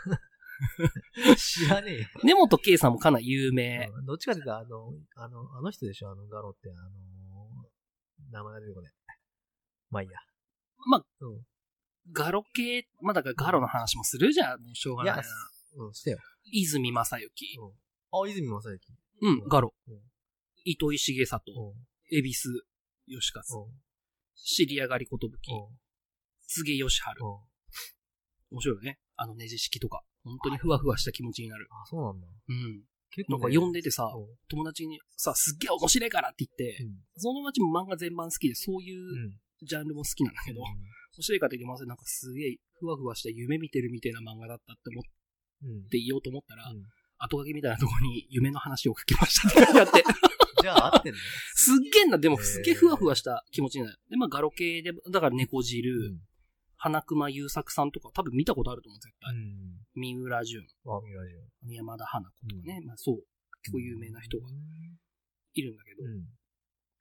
[1.64, 2.08] 知らねえよ。
[2.24, 3.90] 根本圭さんもかなり有名。
[3.98, 6.80] うんどっちかというと、あの、あの、あの人でしょ、あの、ガロって、あの、
[8.32, 8.94] 名前が出てこない。
[9.90, 10.20] まあいいや。
[10.90, 11.42] まあ、うん。
[12.12, 14.62] ガロ系、まあだからガロの話もするじゃん。
[14.62, 15.22] もうしょうがないな。
[15.22, 15.32] いや
[15.78, 16.20] うん、してよ。
[16.52, 17.30] 泉正幸。
[17.60, 17.72] うん。
[18.12, 18.80] あ、泉正幸。
[19.22, 20.00] うん、ガロうん。
[20.64, 21.44] 糸井重里。
[21.52, 22.18] うん。
[22.18, 22.50] 恵比寿
[23.08, 23.64] 義勝。
[23.64, 23.74] うん。
[24.36, 25.52] 知り上がりことぶき。
[25.52, 25.78] うん。
[26.48, 27.02] 柘義治。
[27.20, 28.58] うん。
[28.58, 29.00] 面白いよね。
[29.16, 30.04] あのネジ式とか。
[30.24, 31.68] 本当にふわふわした気持ちになる。
[31.72, 32.28] あ、そうなんだ。
[32.50, 32.84] うん。
[33.12, 36.78] 結なんか読んでてさ、うん友達にさ、すっげえ面白いからって言って、
[37.18, 39.32] その友達も漫画全般好きで、そういううん。
[39.66, 40.68] ジャンルも好きなんだけど、面
[41.20, 41.88] 白いからって言ってません。
[41.88, 45.04] なんかすげえふわふわした夢見てるみたいな漫画だったって思っ
[45.64, 45.70] うん。
[45.70, 45.90] うん。
[45.90, 46.84] て言おうと思ったら、うん
[47.20, 50.04] 後書きみたいなところに夢の話を書きましたって書いてあって、
[50.62, 51.20] じゃあ合ってんね。
[51.56, 54.00] すっげえな、でもすっげえふわふわした気持ちになる。
[54.10, 56.20] で、まあガロ系で、だから猫汁、うん
[56.88, 59.34] 花熊優作さんとか多分見たことあると思う、絶対。
[59.34, 59.78] うん。
[59.96, 61.74] 三浦淳、あ、ミラジオ。
[61.74, 62.82] 山田花子とかね。
[62.86, 63.16] まあそう、
[63.62, 64.48] 結構有名な人が
[65.54, 66.20] いるんだけど、うん。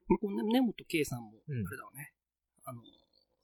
[0.08, 2.12] まあこのね根本圭さんも、あうんれだわね。
[2.64, 2.82] あの、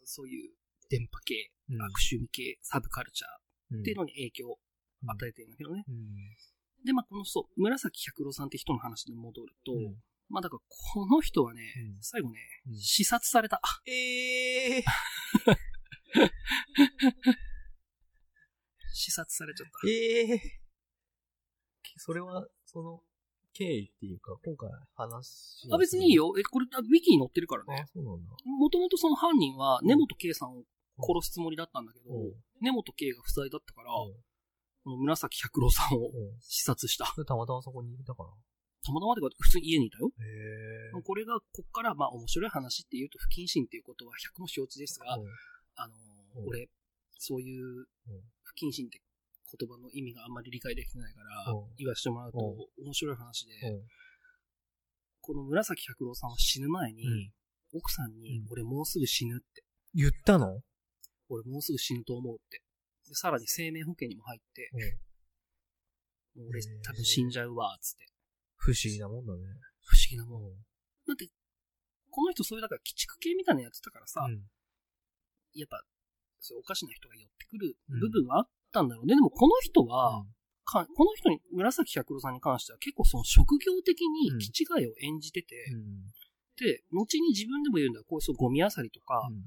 [0.04, 0.50] そういう
[0.90, 1.82] 電波系、うん。
[1.82, 4.58] 悪趣味系、サブカルチャーうんっていうのに影響を
[5.06, 5.84] 与えてるんだけどね。
[5.88, 6.84] うん。
[6.84, 9.96] で、まあこのそう、紫百郎さんって人の話に戻ると、うん
[10.28, 10.62] まあだから
[10.94, 13.60] この人はね、うん最後ね、うん視察された。
[13.86, 14.84] ええ
[18.92, 19.72] 視察されちゃった。
[19.88, 20.40] ええ
[21.96, 23.02] それは、その、
[23.52, 26.14] 経緯っていうか、今回話あ、別にいい。
[26.14, 26.32] よ。
[26.38, 27.86] え、これ、あウィキに載ってるからねあ、。
[27.92, 28.30] そうなんだ。
[28.44, 30.64] もともとその犯人は、根本圭さんを
[30.98, 34.14] 殺すつもりだったんだけど、うん根本圭が不在だったから、うん
[34.84, 36.12] この紫百郎さんをうん。
[36.40, 37.06] 視察した。
[37.06, 38.30] それたまたまそこにいたから。
[38.84, 40.10] たまたまってか、普通に家にいたよ。
[40.18, 40.24] へ
[40.98, 41.02] え。
[41.02, 45.16] これが、こっから、まあ、面白い話っていうと、不謹慎っていうことは百も承知ですが、
[45.76, 46.48] あのーうん。
[46.48, 46.68] 俺、
[47.18, 47.86] そういううん、
[48.42, 49.00] 不謹慎って
[49.58, 53.82] 言葉の意味があんまり理解できてないからうん、言わせてもらうとう、面白い話で、うん。
[55.20, 57.32] この紫百郎さんは死ぬ前に、うん。
[57.74, 59.62] 奥さんにうん、俺もうすぐ死ぬって、
[59.94, 60.60] 言ったの？
[61.28, 62.60] 俺もうすぐ死ぬと思うって。
[63.08, 64.70] で、さらに生命保険にも入って、
[66.34, 68.06] もう俺多分死んじゃうわ、つって。
[68.56, 69.38] 不思議なもんだね。
[69.84, 70.42] 不思議なもん。
[71.06, 71.28] だって、
[72.10, 74.42] この人そういうだから鬼畜系みたいなのやってたからさ、うん
[75.54, 75.82] やっぱ、
[76.40, 79.14] そうおかしな人が寄ってくるうん部分はあったんだろうね。
[79.14, 80.26] でもこの人は、うん
[80.64, 86.06] かこの人に、紫百郎さんに関しては結構その職業的にうん気違いを演じてて、うん
[86.56, 88.04] で、後に自分でも言うんだよ。
[88.06, 89.44] こういうそうゴミ漁りとか、うん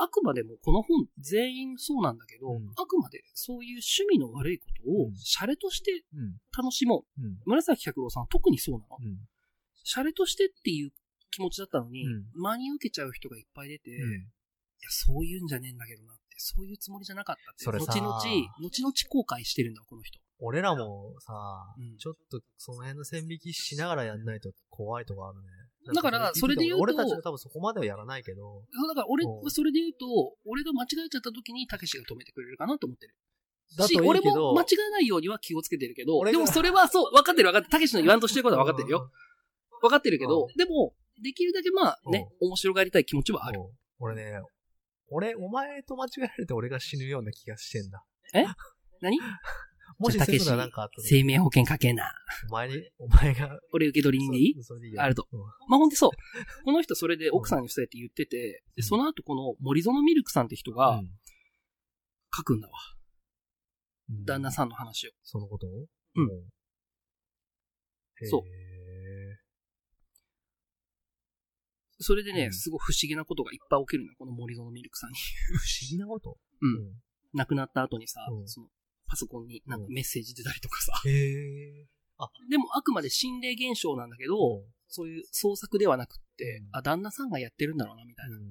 [0.00, 6.38] あくまでもこの本全員そうなんだけど、うんあくまでそういう趣味の悪いことをうんシャレとしてうん。
[6.56, 7.22] 楽しもう。
[7.22, 7.38] うん。
[7.46, 8.96] 紫百郎さんは特にそうなの。
[9.00, 9.18] うん。
[9.82, 10.92] シャレとしてっていう
[11.32, 13.94] 気持ちだったのに、うん真に受けちゃう人がいっぱい出て、い
[14.82, 17.64] や、うんそういうんじゃねえんだけどなって、そういうつもりじゃなかったって。
[17.64, 20.18] それさ後々、後々後悔してるんだよ、この人。
[20.40, 21.32] 俺らもさ、
[21.76, 25.48] うんちょっとその辺の線引きしながらやんないと怖いとこあるね。
[25.94, 30.06] だからそれで言うと俺たちは多分そこまではやらないけど、そうだから俺う、んそれで言うと、
[30.46, 33.14] 俺が間違えちゃった時に、たけしが止めてくれるかなと思ってる。
[33.76, 37.70] だといいけどし俺も間違えないようには気をつけてるけど、俺がでもそれはそう、分かってる分かってる。
[37.72, 39.10] たけしの言わんとしてることは分かってるよ。
[39.82, 43.60] 分かってるけど、でも、できるだけまあね、面白がりたい気持ちはある。
[43.60, 43.66] うん。
[43.98, 44.40] 俺ね、
[45.10, 48.04] 俺、お前と間違えられて俺が死ぬような気がしてんだ。
[49.00, 49.18] 何？
[49.98, 52.12] もしそうなんかあったら、生命保険かけな。
[52.50, 54.54] お前に、お前が、俺受け取り人でいい？
[54.62, 55.02] そそれでいいよ。
[55.02, 55.26] あると。
[55.32, 55.40] うん。
[55.40, 56.10] まあほんでそう。
[56.64, 61.00] この人それで奥さんにそうやって言ってて、でその後この森園ミルクさんって人が
[62.36, 62.74] 書くんだわ。
[64.10, 64.24] うん。
[64.24, 65.10] 旦那さんの話を。
[65.22, 65.70] そのことを？
[65.70, 66.28] うん。
[68.28, 69.38] そうへ
[72.00, 75.16] それでね、うんすごい不思議なことがいっぱい起きるのよ、この森園ミルクさんに。
[75.16, 75.18] ー
[75.58, 76.38] 不思議なこと？
[76.60, 76.92] うん。
[77.34, 78.68] 亡くなった後にさ、うんその
[79.06, 80.92] パソコンになんかメッセージ出たりとかさ。
[81.06, 81.86] へえ。
[82.50, 88.36] でもあくまで心霊現象なんだけど、そういう創作ではなくって、うんあ、旦那さんがやってるんだろうな、みたいな。
[88.36, 88.46] っうん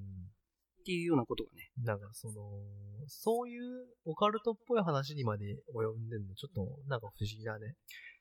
[0.85, 1.69] ていうようなことがね。
[1.83, 2.33] なんかその、
[3.07, 5.43] そういうオカルトっぽい話にまで
[5.75, 7.75] 及んでんの、ちょっとなんか不思議だね。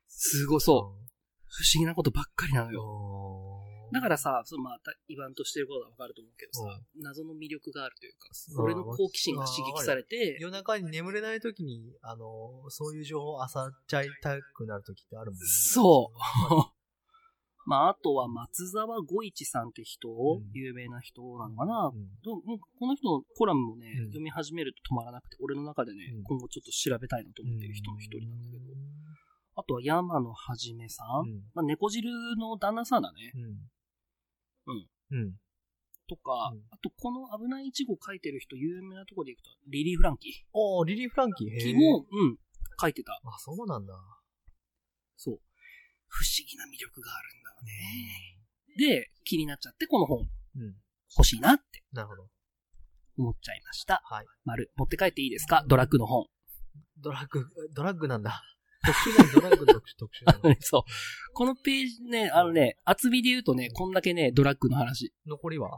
[0.09, 1.07] すごいそう。
[1.49, 3.61] 不思議なことばっかりなのよ。
[3.87, 15.47] よだからさ、そのまた言わんとしてることはわかると思うけどさ、謎の魅力があるというか、うん俺の好奇心が刺激されて、夜中に眠れない時に、あの、そういう情報を漁っちゃいたくなる時ってあるもんね。
[15.47, 16.19] そう。
[17.67, 20.13] まあ、あとは松沢五一さんって人、ん。
[20.53, 22.09] 有名な人なのかな、うん。
[22.23, 24.05] この人のコラムもね、うん。
[24.07, 26.23] 読み始めると止まらなくて、俺の中でね、うん。
[26.23, 28.77] 今後ちょっと調べたいなと思ってる人の一人なんだけど、う
[29.57, 31.43] あとは山野はじめさん、ん。
[31.55, 33.33] まあ、猫汁の旦那さんだね、
[34.67, 34.77] うん。
[35.11, 35.19] うん。
[35.19, 35.35] うん。
[36.09, 41.51] とか、うんあとこの危ないイチゴ書いてる人、有名なところでいくと、リリー・フランキおー、リリー・フランキー。
[41.51, 42.37] へーーも、うん、
[42.81, 43.21] 書いてた。
[43.25, 43.95] あ、そうなんだ。
[45.17, 45.41] そう。
[46.09, 48.99] 不思議な魅力があるんだよね。
[49.01, 50.77] で、気になっちゃって、この本うん。
[51.17, 52.29] 欲しいなってなるほど。
[53.19, 54.03] 思っちゃいました。
[54.05, 54.27] はい。
[54.45, 55.65] 丸、持って帰っていいですか？
[55.67, 56.27] ドラッグの本。
[56.99, 58.43] ドラッグ、ドラッグなんだ。
[58.85, 60.57] 特殊な、ドラッグの特殊、特殊なの。
[60.61, 60.83] そう。
[61.33, 65.13] このページね、あのね、厚みで言うとね、こんだけね、ドラッグの話。
[65.27, 65.71] 残りは？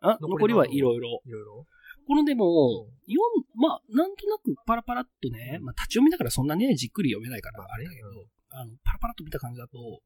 [0.00, 0.66] あ残りは？
[0.66, 1.20] いろいろ。
[1.24, 1.66] いろいろ？
[2.06, 8.14] このでもうん、読ん、まあ、なんとなくパラパラっとね、まあ、立ち読みだからそんなね、じっくり読めないから、まああれだけどうん、
[8.50, 10.02] あの、パラパラっと見た感じだと、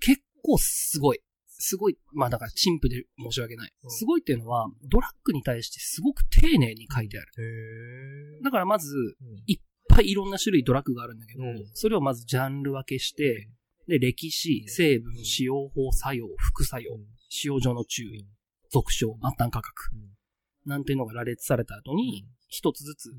[0.00, 1.20] 結構すごい。
[1.46, 1.96] すごい。
[2.12, 3.72] まあだから、陳腐で申し訳ない。
[3.84, 8.40] うんすごいっていうのは、ドラッグに対してすごく丁寧に書いてある。
[8.42, 9.60] だからまず、うんいっ
[9.94, 11.66] ぱいいろんな種類ドラッグがあるんだけど、うん。
[11.74, 13.48] それをまずジャンル分けして、
[13.86, 18.26] で、歴史、成分、使用法、作用、副作用、使用上の注意、
[18.70, 19.90] 俗称、末端価格、
[20.66, 23.10] なんていうのが羅列された後に、一つずつ、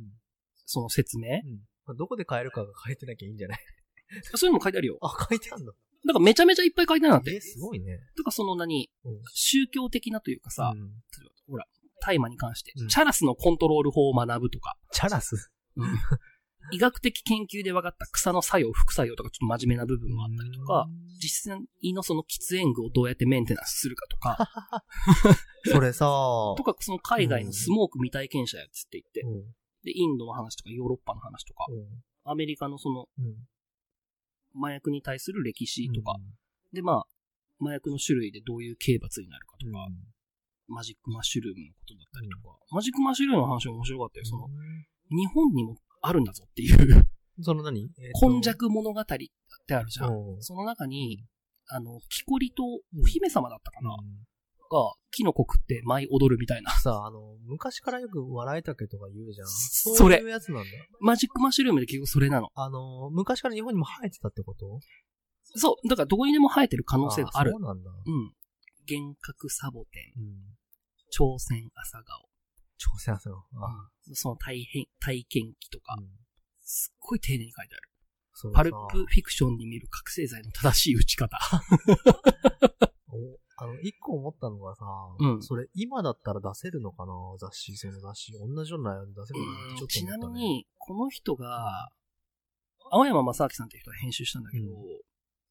[0.65, 1.41] その説明、
[1.95, 3.59] どこで買えるかが書いてなきゃいいんじゃない？
[4.35, 4.97] そういうのも書いてあるよ。
[5.01, 5.71] あ、書いてあるんだ。
[6.07, 7.35] だからめちゃめちゃいっぱい書いてあるんだって。
[7.35, 7.99] え、すごいね。
[8.17, 9.21] とかその何、うん。
[9.33, 10.79] 宗教的なというかさ、うん。
[10.79, 10.89] 例え
[11.25, 11.65] ばほら、
[12.01, 12.88] 大麻に関して、うん。
[12.88, 15.51] チャラスのコントロール法を学ぶとか、チャラス？
[16.71, 20.88] 医学的研究で分かった草の作用、副作用とかちょっと真面目な部分もあったりとか、、
[21.21, 24.49] 実際のその喫煙具をどうやってメンテナンスするかとか、
[25.65, 26.06] それさ、
[26.58, 29.56] とかその海外のスモーク未体験者やつって言って、うん。
[29.84, 31.65] で、インドの話とかヨーロッパの話とか、
[32.23, 33.47] アメリカのそのうん。
[34.58, 36.15] 麻薬に対する歴史とか、
[36.71, 37.08] で、まあ、
[37.62, 39.88] 麻薬の種類でどういう刑罰になるかとか、
[40.67, 44.25] マジックマッシュルームのことだったりとか、マジックマッシュルームの話も面白かったよ。
[44.25, 44.47] その、
[45.12, 47.05] 日本にもあるんだぞっていう、
[47.41, 47.89] その何？
[48.21, 50.13] 今弱物語ってあるじゃん。
[50.13, 51.23] うんその中に、
[51.67, 53.89] あの、木こりとうんお姫様だったかな、
[54.69, 56.71] が、木の子食って舞い踊るみたいな。
[56.71, 59.47] さあ、あの、昔からよく笑いたけとか言うじゃん。
[59.47, 60.69] そそうれいうやつなんだ。
[60.99, 62.49] マジックマッシュルームで結局それなの。
[62.55, 64.79] あの、昔から日本にも生えてたってこと？
[65.55, 65.87] そう。
[65.87, 67.51] だからどこにでも生えてる可能性がある。
[67.51, 67.89] そうなんだ。
[67.89, 68.33] うん。
[68.89, 70.33] 幻覚サボテン、うん。
[71.11, 72.27] 朝鮮朝顔。
[72.77, 73.65] 朝鮮朝顔。
[73.65, 75.95] あ、その体変、体験記とか。
[75.97, 76.09] う、ん。
[76.61, 77.89] すっごい丁寧に書いてある。
[78.53, 81.38] パルプフィクションに見る覚醒剤の正しい打ち方。
[83.07, 84.83] おあの、一個思ったのがさ、
[85.19, 85.41] うん。
[85.41, 87.13] それ今だったら出せるのかな？
[87.39, 88.33] 雑誌、その雑誌。
[88.33, 89.69] 同じような内容で出せるのかな？
[89.69, 90.17] ちょっとちな。
[90.17, 91.89] み、に、この人が、
[92.91, 94.73] 青山正明さんっていう人が編集したんだけど、うん。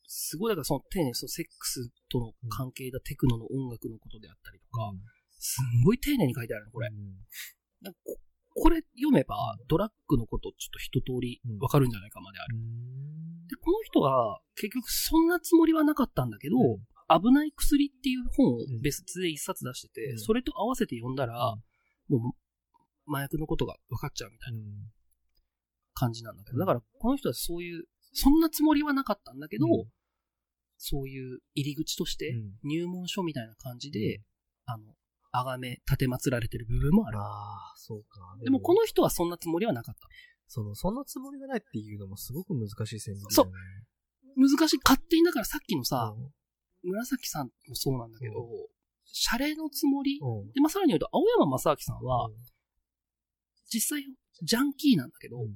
[0.07, 4.99] すごいだからその丁寧にそのセックスとの関係だ、テクノの音楽のことであったりとか、うん
[5.45, 6.89] すんごい丁寧に書いてあるの、これ。
[8.03, 8.19] こ
[8.57, 9.37] これ読めば、
[9.69, 12.57] ドラッグのことちょっと一通りわかるんじゃないかまである。
[13.49, 17.23] で、この人は、結局そんなつもりはなかったんだけど、うん。
[17.23, 18.81] 危ない薬っていう本をん。
[18.81, 20.19] 別で一冊出してて、うん。
[20.19, 21.57] それと合わせて読んだら、
[22.09, 22.35] も
[23.07, 24.65] う、麻薬のことが分かっちゃうみたいなうん。
[25.93, 26.61] 感じなんだけど、うん。
[26.61, 29.85] だからこの人はそういう、そんなつもりはなかったんだけど、うん。
[30.79, 32.53] そういう入り口としてうん。
[32.63, 34.23] 入門書みたいな感じで、
[34.65, 34.95] あの、
[35.37, 37.19] あがめ、立て祀られてる部分もある。
[37.19, 38.39] ああ、そうか。
[38.43, 40.09] でもこの人はそんなつもりはなかった。
[40.47, 43.85] その、そんなつもりがないっていうのもすごく難しい線引きそうだよね。
[44.37, 44.79] 難しい。
[44.85, 46.31] 勝手にだからさっきのさ、うん
[46.87, 48.35] 紫さんもそうなんだけど、
[49.07, 52.29] 謝礼のつもり、うんで、まあ、さらに言うと、青山正明さんは、
[53.73, 54.05] 実際、
[54.43, 55.55] ジャンキーなんだけど、うん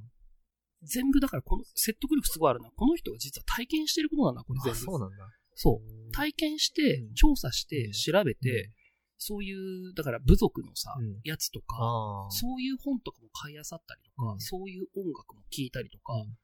[0.84, 4.80] 全部だからこの説得力すごいあるのは、この人が実は体験してることなんだ、これ全あ、部。
[4.80, 5.16] そうなんだ。
[5.56, 6.12] そう。
[6.12, 8.70] 体験してうん、調査して、うん調べて、
[9.18, 11.20] そういう、だから部族のさ、うん。
[11.24, 12.30] やつとか、ああ。
[12.30, 14.40] そういう本とかも買い漁ったりとか、うん。
[14.40, 16.38] そういう音楽も聴いたりとか、うん。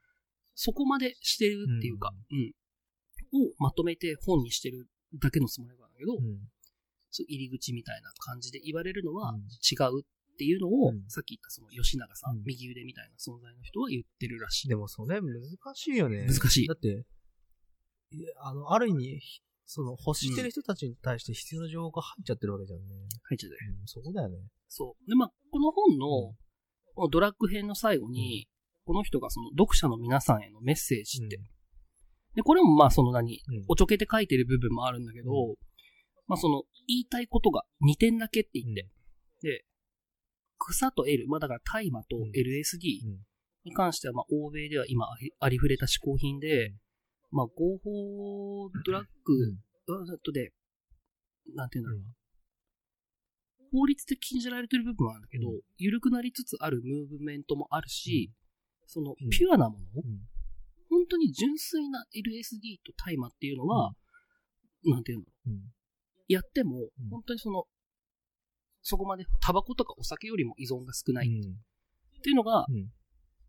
[0.55, 2.53] そこまでしてるっていうか、うん、
[3.47, 4.89] をまとめて本にしてる
[5.21, 6.41] だけのつもりなんだけど、うん。
[7.11, 9.39] そう入り口みたいな感じで言われるのはうん。
[9.41, 11.05] 違うっていうのを、うん。
[11.09, 12.43] さっき言ったその吉永さん、うん。
[12.45, 14.69] 右腕みたいな存在の人は言ってるらしい。
[14.69, 15.33] でもそれ難
[15.75, 16.27] しいよね。
[16.27, 17.05] 難しいだって、
[18.39, 19.21] あの、ある意味、
[19.67, 22.87] その、欲してる人たちに対して必要な情報が入っちゃってるわけじゃんね。
[23.23, 23.77] 入っちゃってる。
[23.81, 24.39] うん、そこだよね。
[24.69, 25.09] そう。
[25.09, 26.35] で、まあ、この本の、
[26.95, 28.49] このドラッグ編の最後に、
[28.85, 31.41] この人がその読者の皆さんへのメッセージって。
[32.35, 33.65] で、これもまあその何、うん。
[33.69, 35.55] おちょけて書いてる部分もあるんだけど、う
[36.27, 38.89] まあその言いたいことが2点だけって言って、
[39.43, 39.65] で、
[40.59, 42.23] 草と L、まあだから大麻とうん。
[42.31, 43.19] LSD うん。
[43.65, 46.75] に関してはまあ欧米では今ありありふれた嗜好品で、
[47.35, 49.09] まあ合法ドラッグ、
[50.25, 50.53] とで、
[51.55, 52.01] なんていうんだろう。
[52.01, 52.07] な。
[53.73, 55.61] 法律で禁じられてる部分はあるんだけど、うん。
[55.77, 58.33] 緩くなりつつあるムーブメントもあるし、
[58.87, 59.31] そのうん。
[59.31, 60.21] ピュアなもの、うん。
[60.89, 63.93] 本当に純粋な LSD と大麻っていうのは、
[64.85, 65.51] なんていうのう。
[65.51, 65.61] ん。
[66.29, 67.65] やってもうん、本当にその、
[68.81, 72.91] そこまでタバコとかお酒よりも依存が少ないうんっていうのがうん。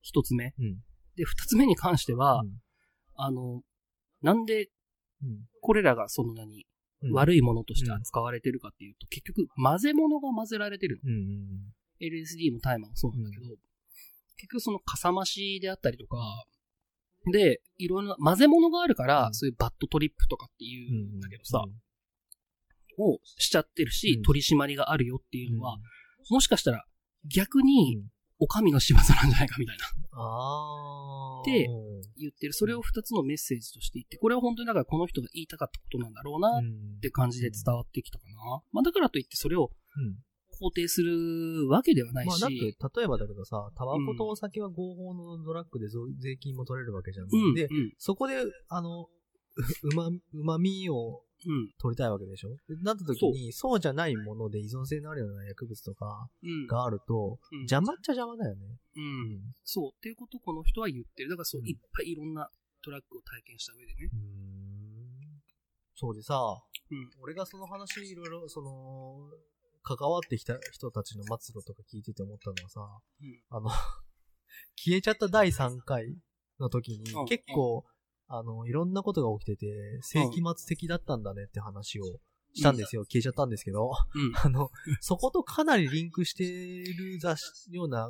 [0.02, 0.56] 一つ目。
[0.58, 0.78] うん。
[1.16, 2.62] で、二つ目に関しては、うん。
[3.14, 3.62] あの、
[4.26, 4.70] なんで
[5.24, 5.48] うん。
[5.62, 6.66] これらがその何、
[7.04, 7.12] うん。
[7.14, 11.12] 悪いものとして扱われてるかっていうと、結局混ぜ物が混ぜられてるの。
[12.02, 13.44] LSD も大麻もそうなんだけど、
[14.38, 16.18] 結局そのかさ増しであったりとか、
[17.32, 19.34] で、いろんな混ぜ物があるから、うん。
[19.34, 21.64] そういうバッドトリップとかっていうんだけどさ、
[22.98, 24.24] をしちゃってるし、うん。
[24.24, 25.76] 取り締まりがあるよっていうのは、
[26.30, 26.86] うもしかしたら
[27.26, 27.66] 逆ん。
[27.66, 28.04] に、
[28.40, 31.44] お上の仕業なんじゃないかみたいなああ。
[31.46, 31.68] で
[32.18, 32.54] 言ってる。
[32.54, 38.62] それを二つのメッセージとして言って、これは本当にだからこの人が言いたかったことなんだろうなっうんて感じで伝わってきたかな。
[38.72, 40.16] まあだからといってそれをうん
[40.56, 42.56] 肯定するわけではないし、まあだって、
[43.00, 47.28] 例えばだけどさ、タバコとお酒は合法のドラッグでぞ税金も取れるわけじゃん。
[47.30, 48.36] うん、でう、ん、そこで、
[48.70, 49.08] あの、
[49.84, 51.70] うま、うまみをうん。
[51.80, 52.56] 取りたいわけでしょ？
[52.68, 56.68] でなった時に、そうじゃないもので依存性のあるような薬物とかうん。
[56.68, 58.80] があると、うん邪魔っちゃ邪魔だよね。
[58.96, 59.00] う。
[59.00, 59.92] うんそう。
[59.96, 61.30] っていうことをこの人は言ってる。
[61.30, 62.50] だからそう、うんいっぱいいろんな
[62.84, 64.10] トラックを体験した上でね。
[64.12, 65.42] うーん
[65.98, 66.36] そうでさ、
[66.92, 67.10] うん。
[67.22, 69.30] 俺がその話いろいろ、その、
[69.82, 72.82] 関わってきた人たちの末路とか聞いてて思ったのはさ、
[73.22, 73.40] うん。
[73.50, 73.70] あの、
[74.76, 76.18] 消えちゃった第3回
[76.60, 77.86] の時にうん、結構、
[78.28, 82.04] あの、いろんなことが起きてて、世紀末的だったんだねって話を
[82.54, 83.04] したんですよ。
[83.04, 84.34] 消えちゃったんですけど、うん。
[84.44, 88.10] あの、そことかなりリンクしてる雑誌、ような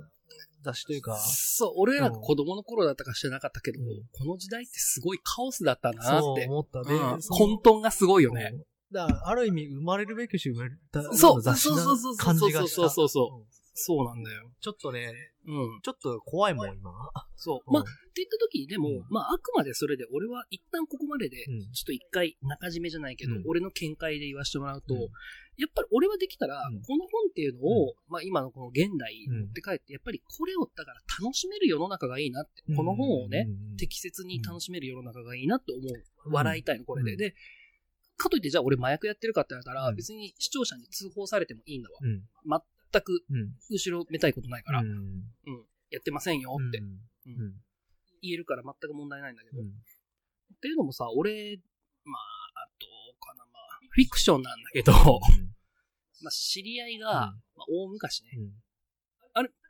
[0.62, 6.47] 雑誌というか、そう、俺らが子供の頃だったか知らなかったけど、うんこの時代ってすごいカオスだったなそうって。
[6.47, 6.84] 思った。
[6.84, 8.49] で、うん混沌がすごいよね。
[8.51, 12.69] そうだから、ある意味、生まれるべきし生まれた雑誌なそうそうそう感じがした。
[12.69, 13.45] そうそうそううん
[13.78, 14.49] そうなんだよ。
[14.62, 15.12] ちょっとね、
[15.47, 15.81] うん。
[15.81, 16.91] ちょっと怖いもん、今。
[17.36, 17.60] そう。
[17.65, 17.73] うん。
[17.73, 19.05] まあ、って言った時に、でも、うん。
[19.10, 21.62] まあ、あくまでそれで、俺は一旦ここまでで、うん。
[21.71, 23.43] ちょっと一回中締めじゃないけど、うん。
[23.45, 25.01] 俺の見解で言わせてもらうと、うん。
[25.01, 26.81] やっぱり俺はできたら、うん。
[26.81, 33.77] この本っていうのを、まあ今のこの現代にうん持って帰って、やっぱりこれを、だから楽しめる世の中がいいなって、この本をね、うん。
[33.77, 36.03] 適切に楽しめる世の中がいいなって思う。
[36.27, 36.34] うん。
[36.34, 37.12] 笑いたいの、これで。
[37.12, 37.17] うん。
[37.17, 37.36] で、
[38.17, 39.95] かといって、じゃあ俺麻薬やってるかって言われたら、うん。
[39.95, 41.99] 別に視聴者に通報されてもいいんだわ。
[42.95, 43.01] うん。
[43.01, 43.53] 全くうん。
[43.69, 45.23] 後ろめたいことないから、ううん、ん。
[45.91, 46.86] やってませんよってうん。
[46.86, 47.53] うん。
[48.21, 49.67] 言えるから全く問題ないんだけど、うん。
[49.67, 49.71] っ
[50.62, 51.60] ていうのもさ、俺、
[52.03, 54.93] まあ、どうかな、まあ、フィクションなんだけど、
[56.21, 57.12] まあ、知り合いが、
[57.55, 58.53] まあ、大昔ね、うん。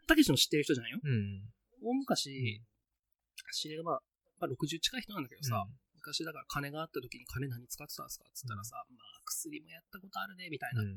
[0.07, 0.99] たけしの知ってる人じゃないよ？
[1.03, 1.41] うん。
[1.81, 2.61] 大昔、
[3.53, 4.01] 知り合いがまあ、
[4.39, 10.95] まあ、60近い人なんだけどさ、昔だから金があった時に金何使ってたんですかって言ったらさ、まあ、薬もやったことあるね、みたいな、うん。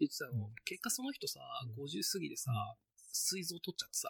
[0.00, 0.54] 言ってたの、うん。
[0.64, 1.84] 結果その人さ、うん。
[1.84, 2.50] 50過ぎでさ、
[3.12, 4.08] 膵臓取っちゃってさ、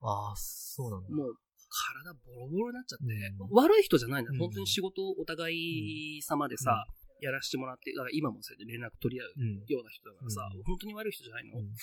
[0.00, 1.08] ああ、そうなんだ。
[1.10, 1.34] もう、
[1.68, 3.48] 体ボロボロになっちゃって、うん。
[3.52, 4.26] 悪い人じゃないん。
[4.38, 6.86] 本当に仕事をお互い様でさ、
[7.20, 9.64] やらせてもらって、だから今もそうやって連絡取り合ううん。
[9.66, 10.62] ような人だからさ、うん。
[10.62, 11.58] 本当に悪い人じゃないの。
[11.58, 11.74] うん。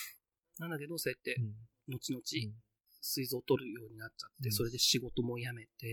[0.59, 1.95] なんだけど、そうやってう、ん。
[1.95, 2.55] 後々、うん。
[3.01, 4.51] 膵臓を取るようになっちゃって、うん。
[4.51, 5.91] それで仕事も辞めて、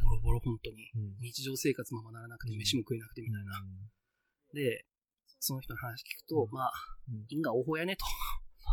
[0.00, 0.08] うん。
[0.08, 1.20] ボロボロ本当に、うん。
[1.20, 2.58] 日常生活もままならなくて、うん。
[2.58, 3.62] 飯も食えなくてみたいな。
[4.54, 4.87] で、
[5.40, 6.72] その人の話聞くと、うんまあ、
[7.10, 8.04] うん因果応報やねと。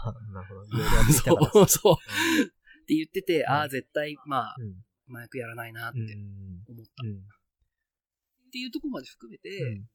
[0.03, 0.63] あ なるほど。
[0.65, 1.51] いろいろやってきたから。
[1.53, 1.95] そうそう。
[1.95, 4.85] って言ってて、ああ、うん絶対、まあ、うん。
[5.09, 6.63] 麻薬やらないなってうん。
[6.67, 7.03] 思った。
[7.03, 7.17] うん。
[7.17, 9.89] っていうところまで含めて、うん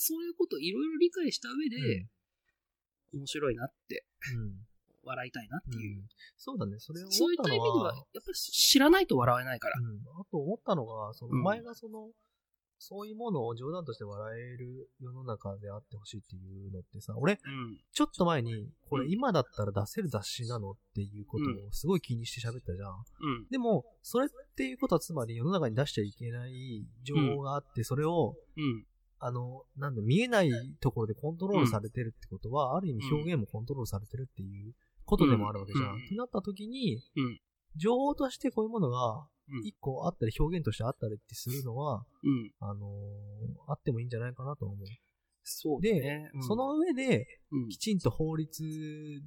[0.00, 2.06] そういうことをいろいろ理解した上で、
[3.12, 4.06] 面白いなって、
[4.36, 4.64] うん。
[5.02, 6.04] 笑いたいなっていう。
[6.36, 6.78] そうだね。
[6.78, 9.80] それを思そういった意味では、は、やっぱり知らないと笑えないから。
[9.80, 9.98] うん。
[10.20, 12.12] あと思ったのが、その、前がその、
[12.78, 17.78] そういうものを冗談として笑える世の中であってほしいっていうのってさ、俺、うん。
[17.92, 22.90] ちょっと前に、これうん今だったら出せる雑誌なのっていうことをすごい気にして喋ったじゃん。
[22.90, 23.48] うん。
[23.50, 28.86] でも、それっていうことはつまり世の中に出しちゃいけない情報があって、それを、うん。
[29.20, 35.94] あの、なんだ、見えないところでコントロールされてるってことは、ある意味表現もコントロールされてるっていうことでもあるわけじゃん。
[35.94, 37.40] うんってなった時に、うん
[37.76, 39.22] 情報としてこういうものがうん
[39.64, 42.52] 一個あったり表現としてあったりってするのは、うん。
[42.60, 44.78] あのーあってもいいんじゃないかなと思う。
[45.50, 46.30] そうだね。
[46.34, 47.78] うんそ、の上で、うんき。
[47.78, 48.62] ちんと法律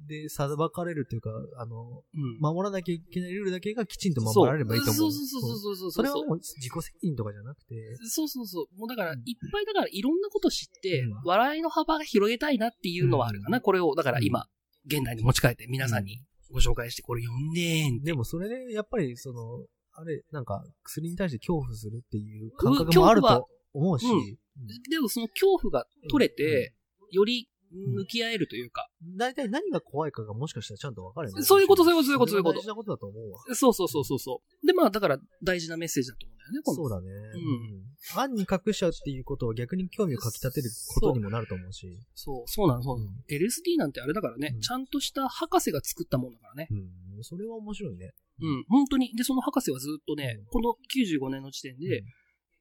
[0.06, 4.96] で裁かれるというか、あの、うん守らなきゃいけないルールだけがきちんと守られればいいと思う。
[4.96, 5.92] そうそうそうそうそう。
[5.92, 8.78] それはもう自己責任とかじゃなくて、そうそうそう。
[8.78, 13.58] もうだから、いうんっぱいだからいろんなこと知って、うん笑いの幅が広げたいなっていうのはあるかな。
[13.58, 14.46] うんこれを、だから今、
[14.86, 16.20] 現代に持ち帰って皆さんに
[16.52, 18.02] ご紹介して、これ読んでーん。
[18.02, 24.66] でもそれで、やっぱりその、あれ、なんか、薬に対して恐怖するっていう感覚もあると思うし、うん。
[24.90, 26.72] でもその恐怖が取れて、
[27.10, 31.42] より向き合えるというか、大体何が怖いかがもしかしたらちゃんと分かるよね。
[31.42, 33.54] そういうことそういうことそういうことそういうこと大事なことだと思うわ。
[33.54, 34.66] そうそうそうそうそう。
[34.66, 37.08] で、まあだから大事なメッセージだと思うんだよね、このそうだね。
[37.08, 37.82] んうん。
[38.12, 41.98] 暗に隠しちゃうっていうことは逆に興味をかき立てることにもなると思うし。
[42.14, 43.10] そう、そうなの、そうなの。
[43.10, 46.68] うん LSD なんてあれだからね、うんちゃんとした博士が作ったもんだからね。
[46.70, 47.24] うん。
[47.24, 48.12] それは面白いね。
[48.40, 49.14] うん、本当に。
[49.14, 52.04] で、その博士はずっとね、うんこの95年の時点で、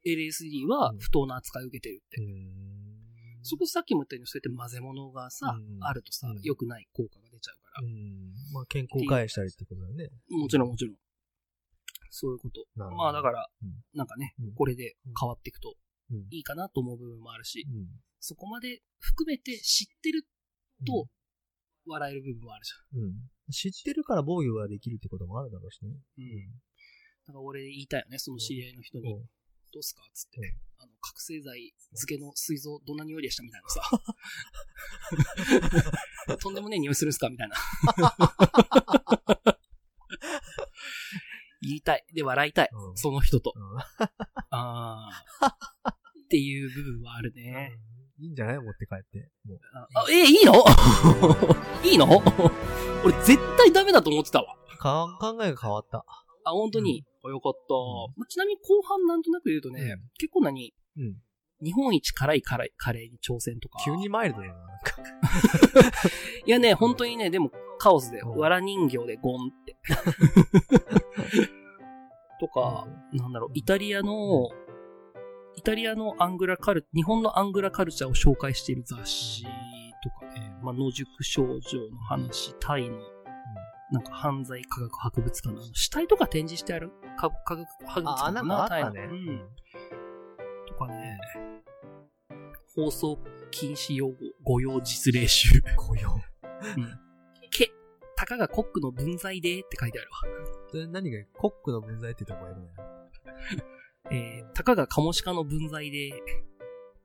[0.05, 2.17] LSD は不当な扱いを受けてるって。
[3.41, 3.45] うん。
[3.45, 7.87] そこさっきも言ったように、そうやって混ぜ物がさ、うんあるとさうん、良くない効果が出ちゃうから。
[7.87, 8.53] うん。
[8.53, 10.09] まあ、健康を害したりってことだよね。
[10.29, 10.95] もちろんもちろん。
[12.11, 12.65] そういうこと。
[12.75, 15.75] まあだから、うんなんかね、うんこれで変わっていくと
[16.11, 16.27] うん。
[16.29, 17.87] いいかなと思う部分もあるし、うん。
[18.19, 20.23] そこまで含めて知ってる
[20.85, 21.07] と
[21.87, 23.13] 笑える部分もあるじうん。
[23.51, 25.89] 知ってるから防御ができるってこともあるだろうしね。
[25.89, 26.23] ゃん。
[26.23, 26.51] うん。
[27.27, 29.15] だから俺言いたいよね、その知り合いの人に。
[29.71, 30.01] うんどうすか？
[30.13, 30.45] つってうん。
[30.83, 33.43] あの、覚醒剤漬けの膵臓どんな匂いでした？
[33.43, 33.81] みたいなさ。
[36.41, 37.29] とんでもねえ匂いするんすか？
[37.29, 37.55] みたいな。
[41.61, 42.05] 言いたい。
[42.13, 42.69] で、笑いたい。
[42.73, 43.53] うんその人と。
[43.55, 43.85] うんあ
[44.49, 45.09] あ
[45.83, 45.89] あ。
[45.89, 45.93] っ
[46.29, 47.77] ていう部分はあるね。
[48.19, 48.59] いいんじゃない？
[48.59, 49.29] 持って帰って。
[49.45, 49.59] もう。
[49.73, 50.53] あ、え、いいの？
[51.83, 52.07] いいの？
[53.03, 54.55] 俺絶対ダメだと思ってたわ。
[54.79, 56.05] か考えが変わった。
[56.43, 57.03] あ、本当に？
[57.23, 57.73] あよかった、
[58.17, 61.15] まあちなみに後半なんとなく言うとね、うん結構何うん。
[61.63, 63.79] 日本一辛い辛いカレーに挑戦とか。
[63.85, 64.95] 急にマイルドだな、なんか。
[66.45, 68.31] いやね、本当にね、でもカオスだよ。
[68.33, 69.77] うんわら人形でゴンって。
[72.39, 74.49] とか、なんだろう、イタリアの、
[75.55, 79.49] イタリアのアングラカル、日本のアングラカルチャーを紹介している雑誌と
[80.19, 81.51] かね、まあ、野宿少女
[81.91, 82.97] の話、タイの、
[83.91, 86.91] なんか犯罪科学博物館の死体とか展示してある？
[87.19, 89.01] か科学博物館あ、なんかあったね。
[89.01, 89.41] うん。
[90.67, 91.19] とかね、
[92.75, 93.19] 放送
[93.51, 95.61] 禁止用語、御用実例集。
[95.75, 96.09] 雇用。
[97.51, 97.69] け、
[98.15, 100.17] たかがコックの分際でって書いてあるわ。
[100.69, 102.69] それ何が、コックの分際って言った方がいるね。
[104.39, 106.13] えー、たかがカモシカの分際で、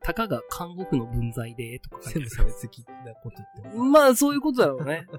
[0.00, 2.28] たかが看護婦の分際で、とか書いてある。
[2.30, 3.84] 全部差別的なこと言っても。
[3.86, 5.04] まあ、そういうことだろうね。
[5.10, 5.18] うん。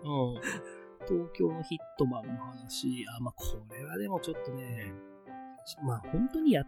[1.07, 3.05] 東京のヒットマンの話。
[3.17, 3.43] あ、まあ、こ
[3.73, 4.91] れはでもちょっとね、
[5.83, 6.67] まあ、本当にやっ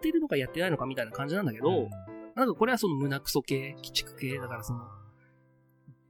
[0.00, 1.90] てるのかやってないのかみたいな感じなんだけど、うん
[2.36, 4.80] なんかこれはその胸クソ系、鬼畜系、だからその、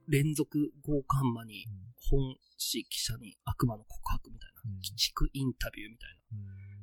[0.09, 1.65] 連続強姦魔に、
[2.11, 6.15] 本誌記者に悪魔の告白みたいな、うん鬼畜インタビューみたいな。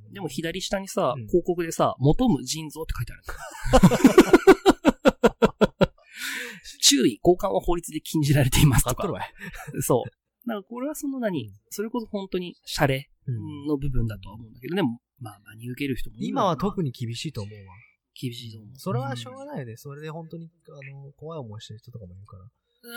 [0.09, 3.23] うんでも左下にさ、うん広告でさ、求む腎臓って書いてある。
[6.81, 9.11] 注意、交換は法律で禁じられていますとか。
[9.83, 10.11] そう。
[10.47, 17.75] なんかこれはその何、それこそ本当にシャレうんの部分だとは思うんだけど、でも、まあ真に受ける人もいる今は特にに厳しいと思うわ。
[18.21, 18.71] 厳しいと思う。
[18.77, 19.77] それはしょうがないよね。
[19.77, 22.45] それで本当に、あの、怖い思いしてる人とかもいるから。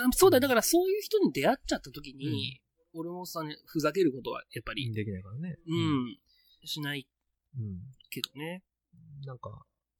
[0.04, 2.60] うんそうだよ、だからそういう人に出会っちゃった時に、
[2.92, 5.56] 俺もさ、ね、ふざけることはやっぱり、できないからね。
[5.66, 6.18] うん、
[6.64, 7.08] しない
[7.58, 7.78] うん。
[8.10, 8.62] けどね。
[9.24, 9.50] なんか、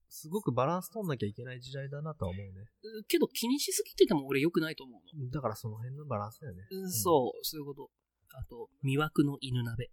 [0.08, 2.66] すごくバランス取んなきゃいけない時代だなとは思うね。
[3.08, 5.30] けど気にしすぎてても俺良くないと思うの。
[5.30, 6.66] だからその辺のバランスだよね。
[6.70, 7.90] うん、そう、そういうこと。
[8.34, 9.90] あと、魅惑の犬鍋。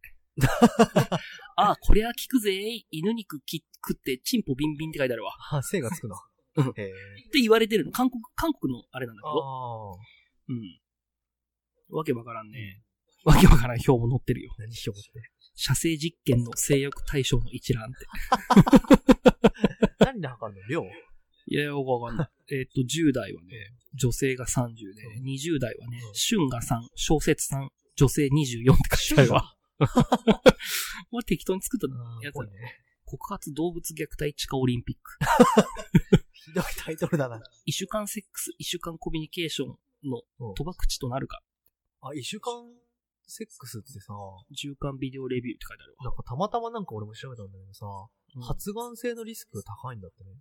[1.55, 5.31] あ あ、これは効くぜ犬肉き食ってチンポビンビンって書いてあるわ。
[5.51, 6.15] あ、精がつくな
[6.57, 6.69] うん。
[6.69, 6.91] って
[7.33, 7.91] 言われてるの。
[7.91, 9.97] 韓国、韓国のあれなんだけど。
[10.49, 10.81] うん。
[11.89, 12.81] わけわからんね。
[13.23, 14.53] わけわからん表も載ってるよ。
[14.57, 15.31] 何しようって。
[15.55, 18.05] 射精実験の性欲対象の一覧って。
[20.15, 20.67] 何で測るの？
[20.67, 20.83] 量？
[21.47, 22.29] いや、よくわかんない。
[22.55, 29.55] えっと、10代はね、女性が30で、20代はねう、ん春が3、小説3、女性24って書いてあるわ。
[31.11, 31.87] これ適当に作った
[32.25, 32.49] やつね。
[33.05, 35.11] 告発動物虐待地下オリンピック。
[36.33, 37.41] ひどいタイトルだな。
[37.65, 39.67] 一週間セックス、一週間コミュニケーション
[40.09, 41.41] のうん賭博地となるか。
[42.01, 42.51] あ、一週間
[43.27, 44.13] セックスってさ、
[44.53, 46.05] 週間ビデオレビューって書いてあるわ。
[46.05, 50.31] なんかたまたまなんか俺も調べたんだけどさ、うん発がん性のリスクが高いんだってね。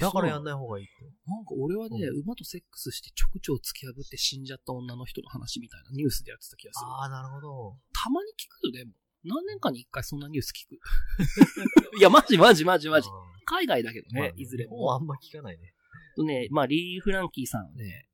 [0.00, 1.04] だからやんない方がいいって。
[1.26, 6.86] なんか俺はね、う馬とセックスして直腸突き破って死んじゃった女の人の話みたいなニュースでやってた気がする。
[6.90, 7.76] ああ、なるほど。
[7.92, 8.92] たまに聞くよ、でも。
[9.24, 10.74] 何年かに一回そんなニュース聞く？
[11.98, 13.08] いや、マジマジマジマジ。
[13.46, 14.76] 海外だけどまあね、いずれも。
[14.78, 15.74] もうあんま聞かないね。
[16.16, 18.08] とね、まあ、リリー・フランキーさんはね、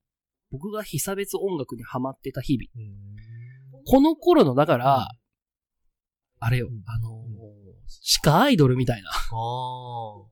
[0.51, 2.69] 僕が被差別音楽にハマってた日々。
[3.87, 5.09] この頃の、だから、
[6.43, 7.20] あれようん、あのー
[8.03, 9.11] 地下アイドルみたいな。
[9.11, 9.37] ああ。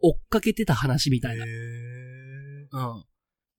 [0.00, 1.44] 追っかけてた話みたいな。
[1.44, 3.04] うん。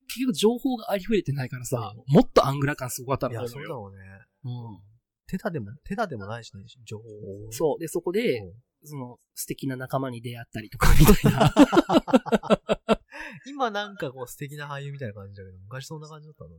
[0.07, 4.03] 結局情報がありふれてないからさ、もっとアングラ感すごかったいや、のよそうだろうね。
[4.45, 4.79] うん。
[5.27, 7.51] 手だでも、手だでもないしね、情報を。
[7.51, 7.79] そう。
[7.79, 11.53] で、そこで、うんその、素敵な仲間に出会ったりとか、みたいな。
[13.45, 16.55] 今なんかこう素敵な俳優みたいな感じだけど、昔そんな感じだったのね。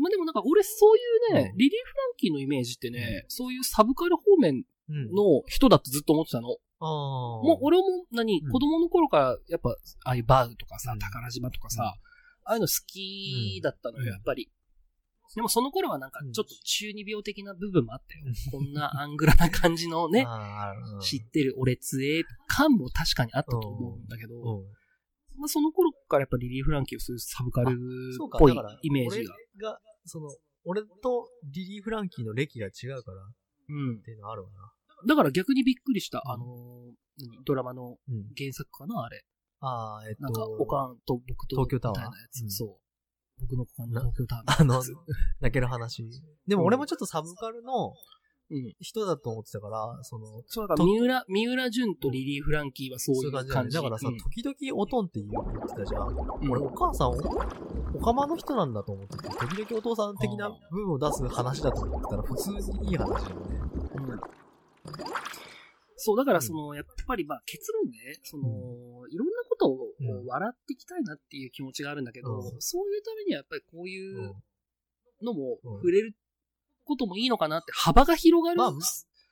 [0.00, 1.00] まあでもなんか俺そうい
[1.32, 5.10] うね、うんリリー・フランキーのイメージってね、そういうサブカル方面うん。
[5.12, 6.56] の人だとずっと思ってたの。
[6.80, 9.70] もう俺も何、うん子供の頃からやっぱ、
[10.04, 11.94] ああいうバウとかさ、うん宝島とかうんさ、
[12.44, 14.50] ああいうの好きだったのよ、うんやっぱり。
[15.34, 18.24] でもその頃はなんかうんちょっと中二病的な部分もあったよ。
[18.50, 20.26] こんなアングラな感じのね、
[21.02, 24.66] 知ってる俺強え感も確かにあったと思うんだけど、うん。
[25.40, 29.34] まあその頃からやっぱリリー・フランキーをそういうサブカルっぽいイメージが。
[29.56, 30.28] 俺が、その、
[30.64, 33.30] 俺とリリー・フランキーの歴が違うからっ
[33.68, 34.02] うん。
[34.02, 34.72] ていうのはあるわな。
[35.06, 36.22] だから逆にびっくりした。
[36.24, 36.48] うんあのー、
[37.36, 37.44] 何？
[37.44, 38.24] ドラマのうん。
[38.36, 39.22] 原作かなあれ。
[39.60, 42.42] ああ、えっと、なんか、おかんと僕と、東京タワーみたいなやつ。
[42.42, 42.76] うんそう。
[43.40, 44.82] 僕の股間の東京タワーみあの
[45.40, 46.08] 泣ける話。
[46.46, 47.92] でも俺もちょっとサブカルの
[48.50, 48.72] うん。
[48.80, 53.52] 人だと思ってたから、その、そう、だから、三浦、三浦淳とリリー・フランキーはそういう感じ。
[53.52, 53.76] 感じ。
[53.76, 56.08] だからさ、うん時々おとんって言ってたじゃん。
[56.08, 56.12] う
[56.46, 63.60] ん俺、お母さん、おおかまの人なんだと思ってて、時々お父さん的な部分を出す話だと思ってたら、普通にいい話だよね。
[65.98, 68.44] うんそう、だからその、やっぱりまあ結論ね、その、
[69.10, 74.34] いろんなことをうん笑っていきたいなっていう気持ちがあるんだけど、うんそういうためにはやっぱりこういううん
[75.26, 76.14] のもうん触れる
[76.84, 78.56] こともいいのかなって幅が広がる。
[78.58, 78.72] まあ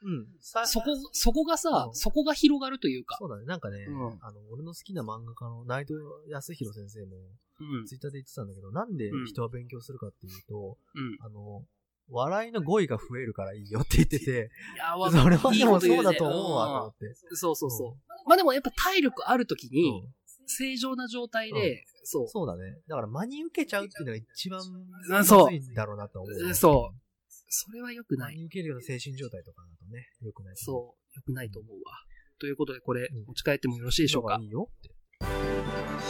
[0.02, 0.26] うん。
[0.40, 3.16] さそこ、そこがさう、んそこが広がるというか。
[3.18, 3.44] そうだね。
[3.46, 5.94] なんかね、うんあの、俺の好きな漫画家の内藤
[6.28, 7.16] 康弘先生も、
[7.60, 7.86] うん。
[7.86, 11.16] ツイッターで言ってたんだけど、なんで人は勉強するかっていうと、うん。
[11.20, 11.64] あの、
[12.08, 17.06] 笑いの語彙が増えるからいいよって言ってて、 いや、わそれはでもそううだと思うわと思って。
[17.06, 18.28] うんそうそうそう。
[18.28, 20.08] まあでもやっぱ体力あるときうんに、
[20.46, 22.28] 正常な状態で、そう。
[22.28, 22.80] そうだね。
[22.86, 26.54] だから真に受けちゃうっていうのが一番うんそういんだろうなと思う。
[26.54, 27.00] そう。
[27.48, 28.34] それは良くない。
[28.34, 30.56] 真に受けるような精神状態とかだとね、良くない。
[30.56, 31.16] そう。
[31.16, 31.92] 良くないと思うわ。
[32.38, 34.38] ということで、これうん、持ち帰ってもよろしいでしょうか？
[34.40, 34.94] いいよって。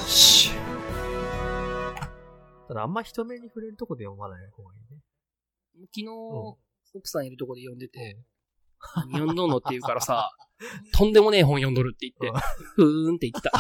[0.09, 0.51] し
[2.69, 5.01] ただあんま人目に触れるとこで読まない方がいいね。
[5.77, 6.07] 昨日、
[6.95, 10.31] 奥さんいるとこで読んでて、うん読んどんのって言うからさ、
[10.95, 12.41] とんでもねえ本読んどるって言って、
[12.77, 13.51] ふーんって言った。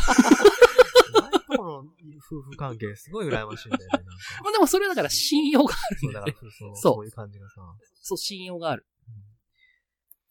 [1.57, 3.89] この夫婦関係すごい羨ましいんだよね。
[3.93, 4.11] なんか
[4.45, 6.37] まあでもそれはだから信用があるそうだよね。
[6.39, 7.55] そうそうそういう感じがさ。
[8.03, 8.87] そう、信用がある。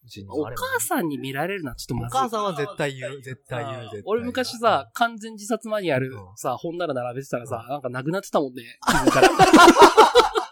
[0.03, 2.19] うちにおもあればね母さんに見られるのはちょっとまおずい。
[2.19, 4.03] 母さんは絶対言う、絶対言う、絶対言う。
[4.05, 8.77] 俺昔さ、完全自殺マニュアルうんさ、本なら並べてたらさう、なんかなくなってたもんね。
[8.86, 9.29] 気づいたら。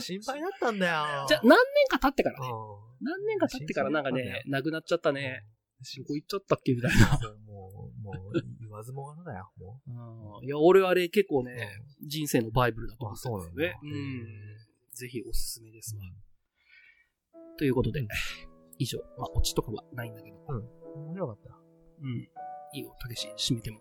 [0.00, 1.26] 心配だったんだよ。
[1.28, 2.48] じゃ、何年か経ってからね。
[2.48, 5.46] うん何年か経ってからなんかね、なくなっちゃったね。
[5.96, 6.90] どこ行っちゃったっけみたい
[7.46, 10.38] もう、もう、もう、言わずもがなだよ、もな。
[10.38, 11.44] うんいや、俺あれ結構う。
[11.44, 11.68] ね、
[12.06, 13.62] 人生のバイブルだとあ、思うなんだ。
[13.62, 13.78] ね。
[13.82, 14.26] うん。
[14.92, 16.02] ぜひおすすめですわ。
[17.58, 18.06] ということで、
[18.78, 18.98] 以上。
[19.16, 20.36] まあ、オチとかはないんだけど。
[20.96, 21.58] 面白かった。
[22.02, 22.10] うん。
[22.74, 23.80] いいよ、たけし、締めても。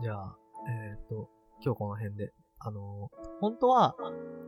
[0.00, 0.36] じゃあ、
[0.68, 1.28] えーっと、
[1.64, 2.32] 今日この辺で。
[2.60, 3.08] あの、
[3.40, 3.96] 本当は、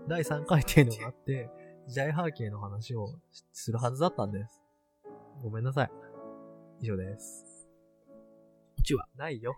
[0.09, 1.51] 第3回っていうのがあって、
[1.89, 3.09] 時代背景の話を
[3.53, 4.61] するはずだったんです。
[5.43, 5.91] ごめんなさい。
[6.81, 7.45] 以上です。
[8.07, 9.57] こっちはないよ。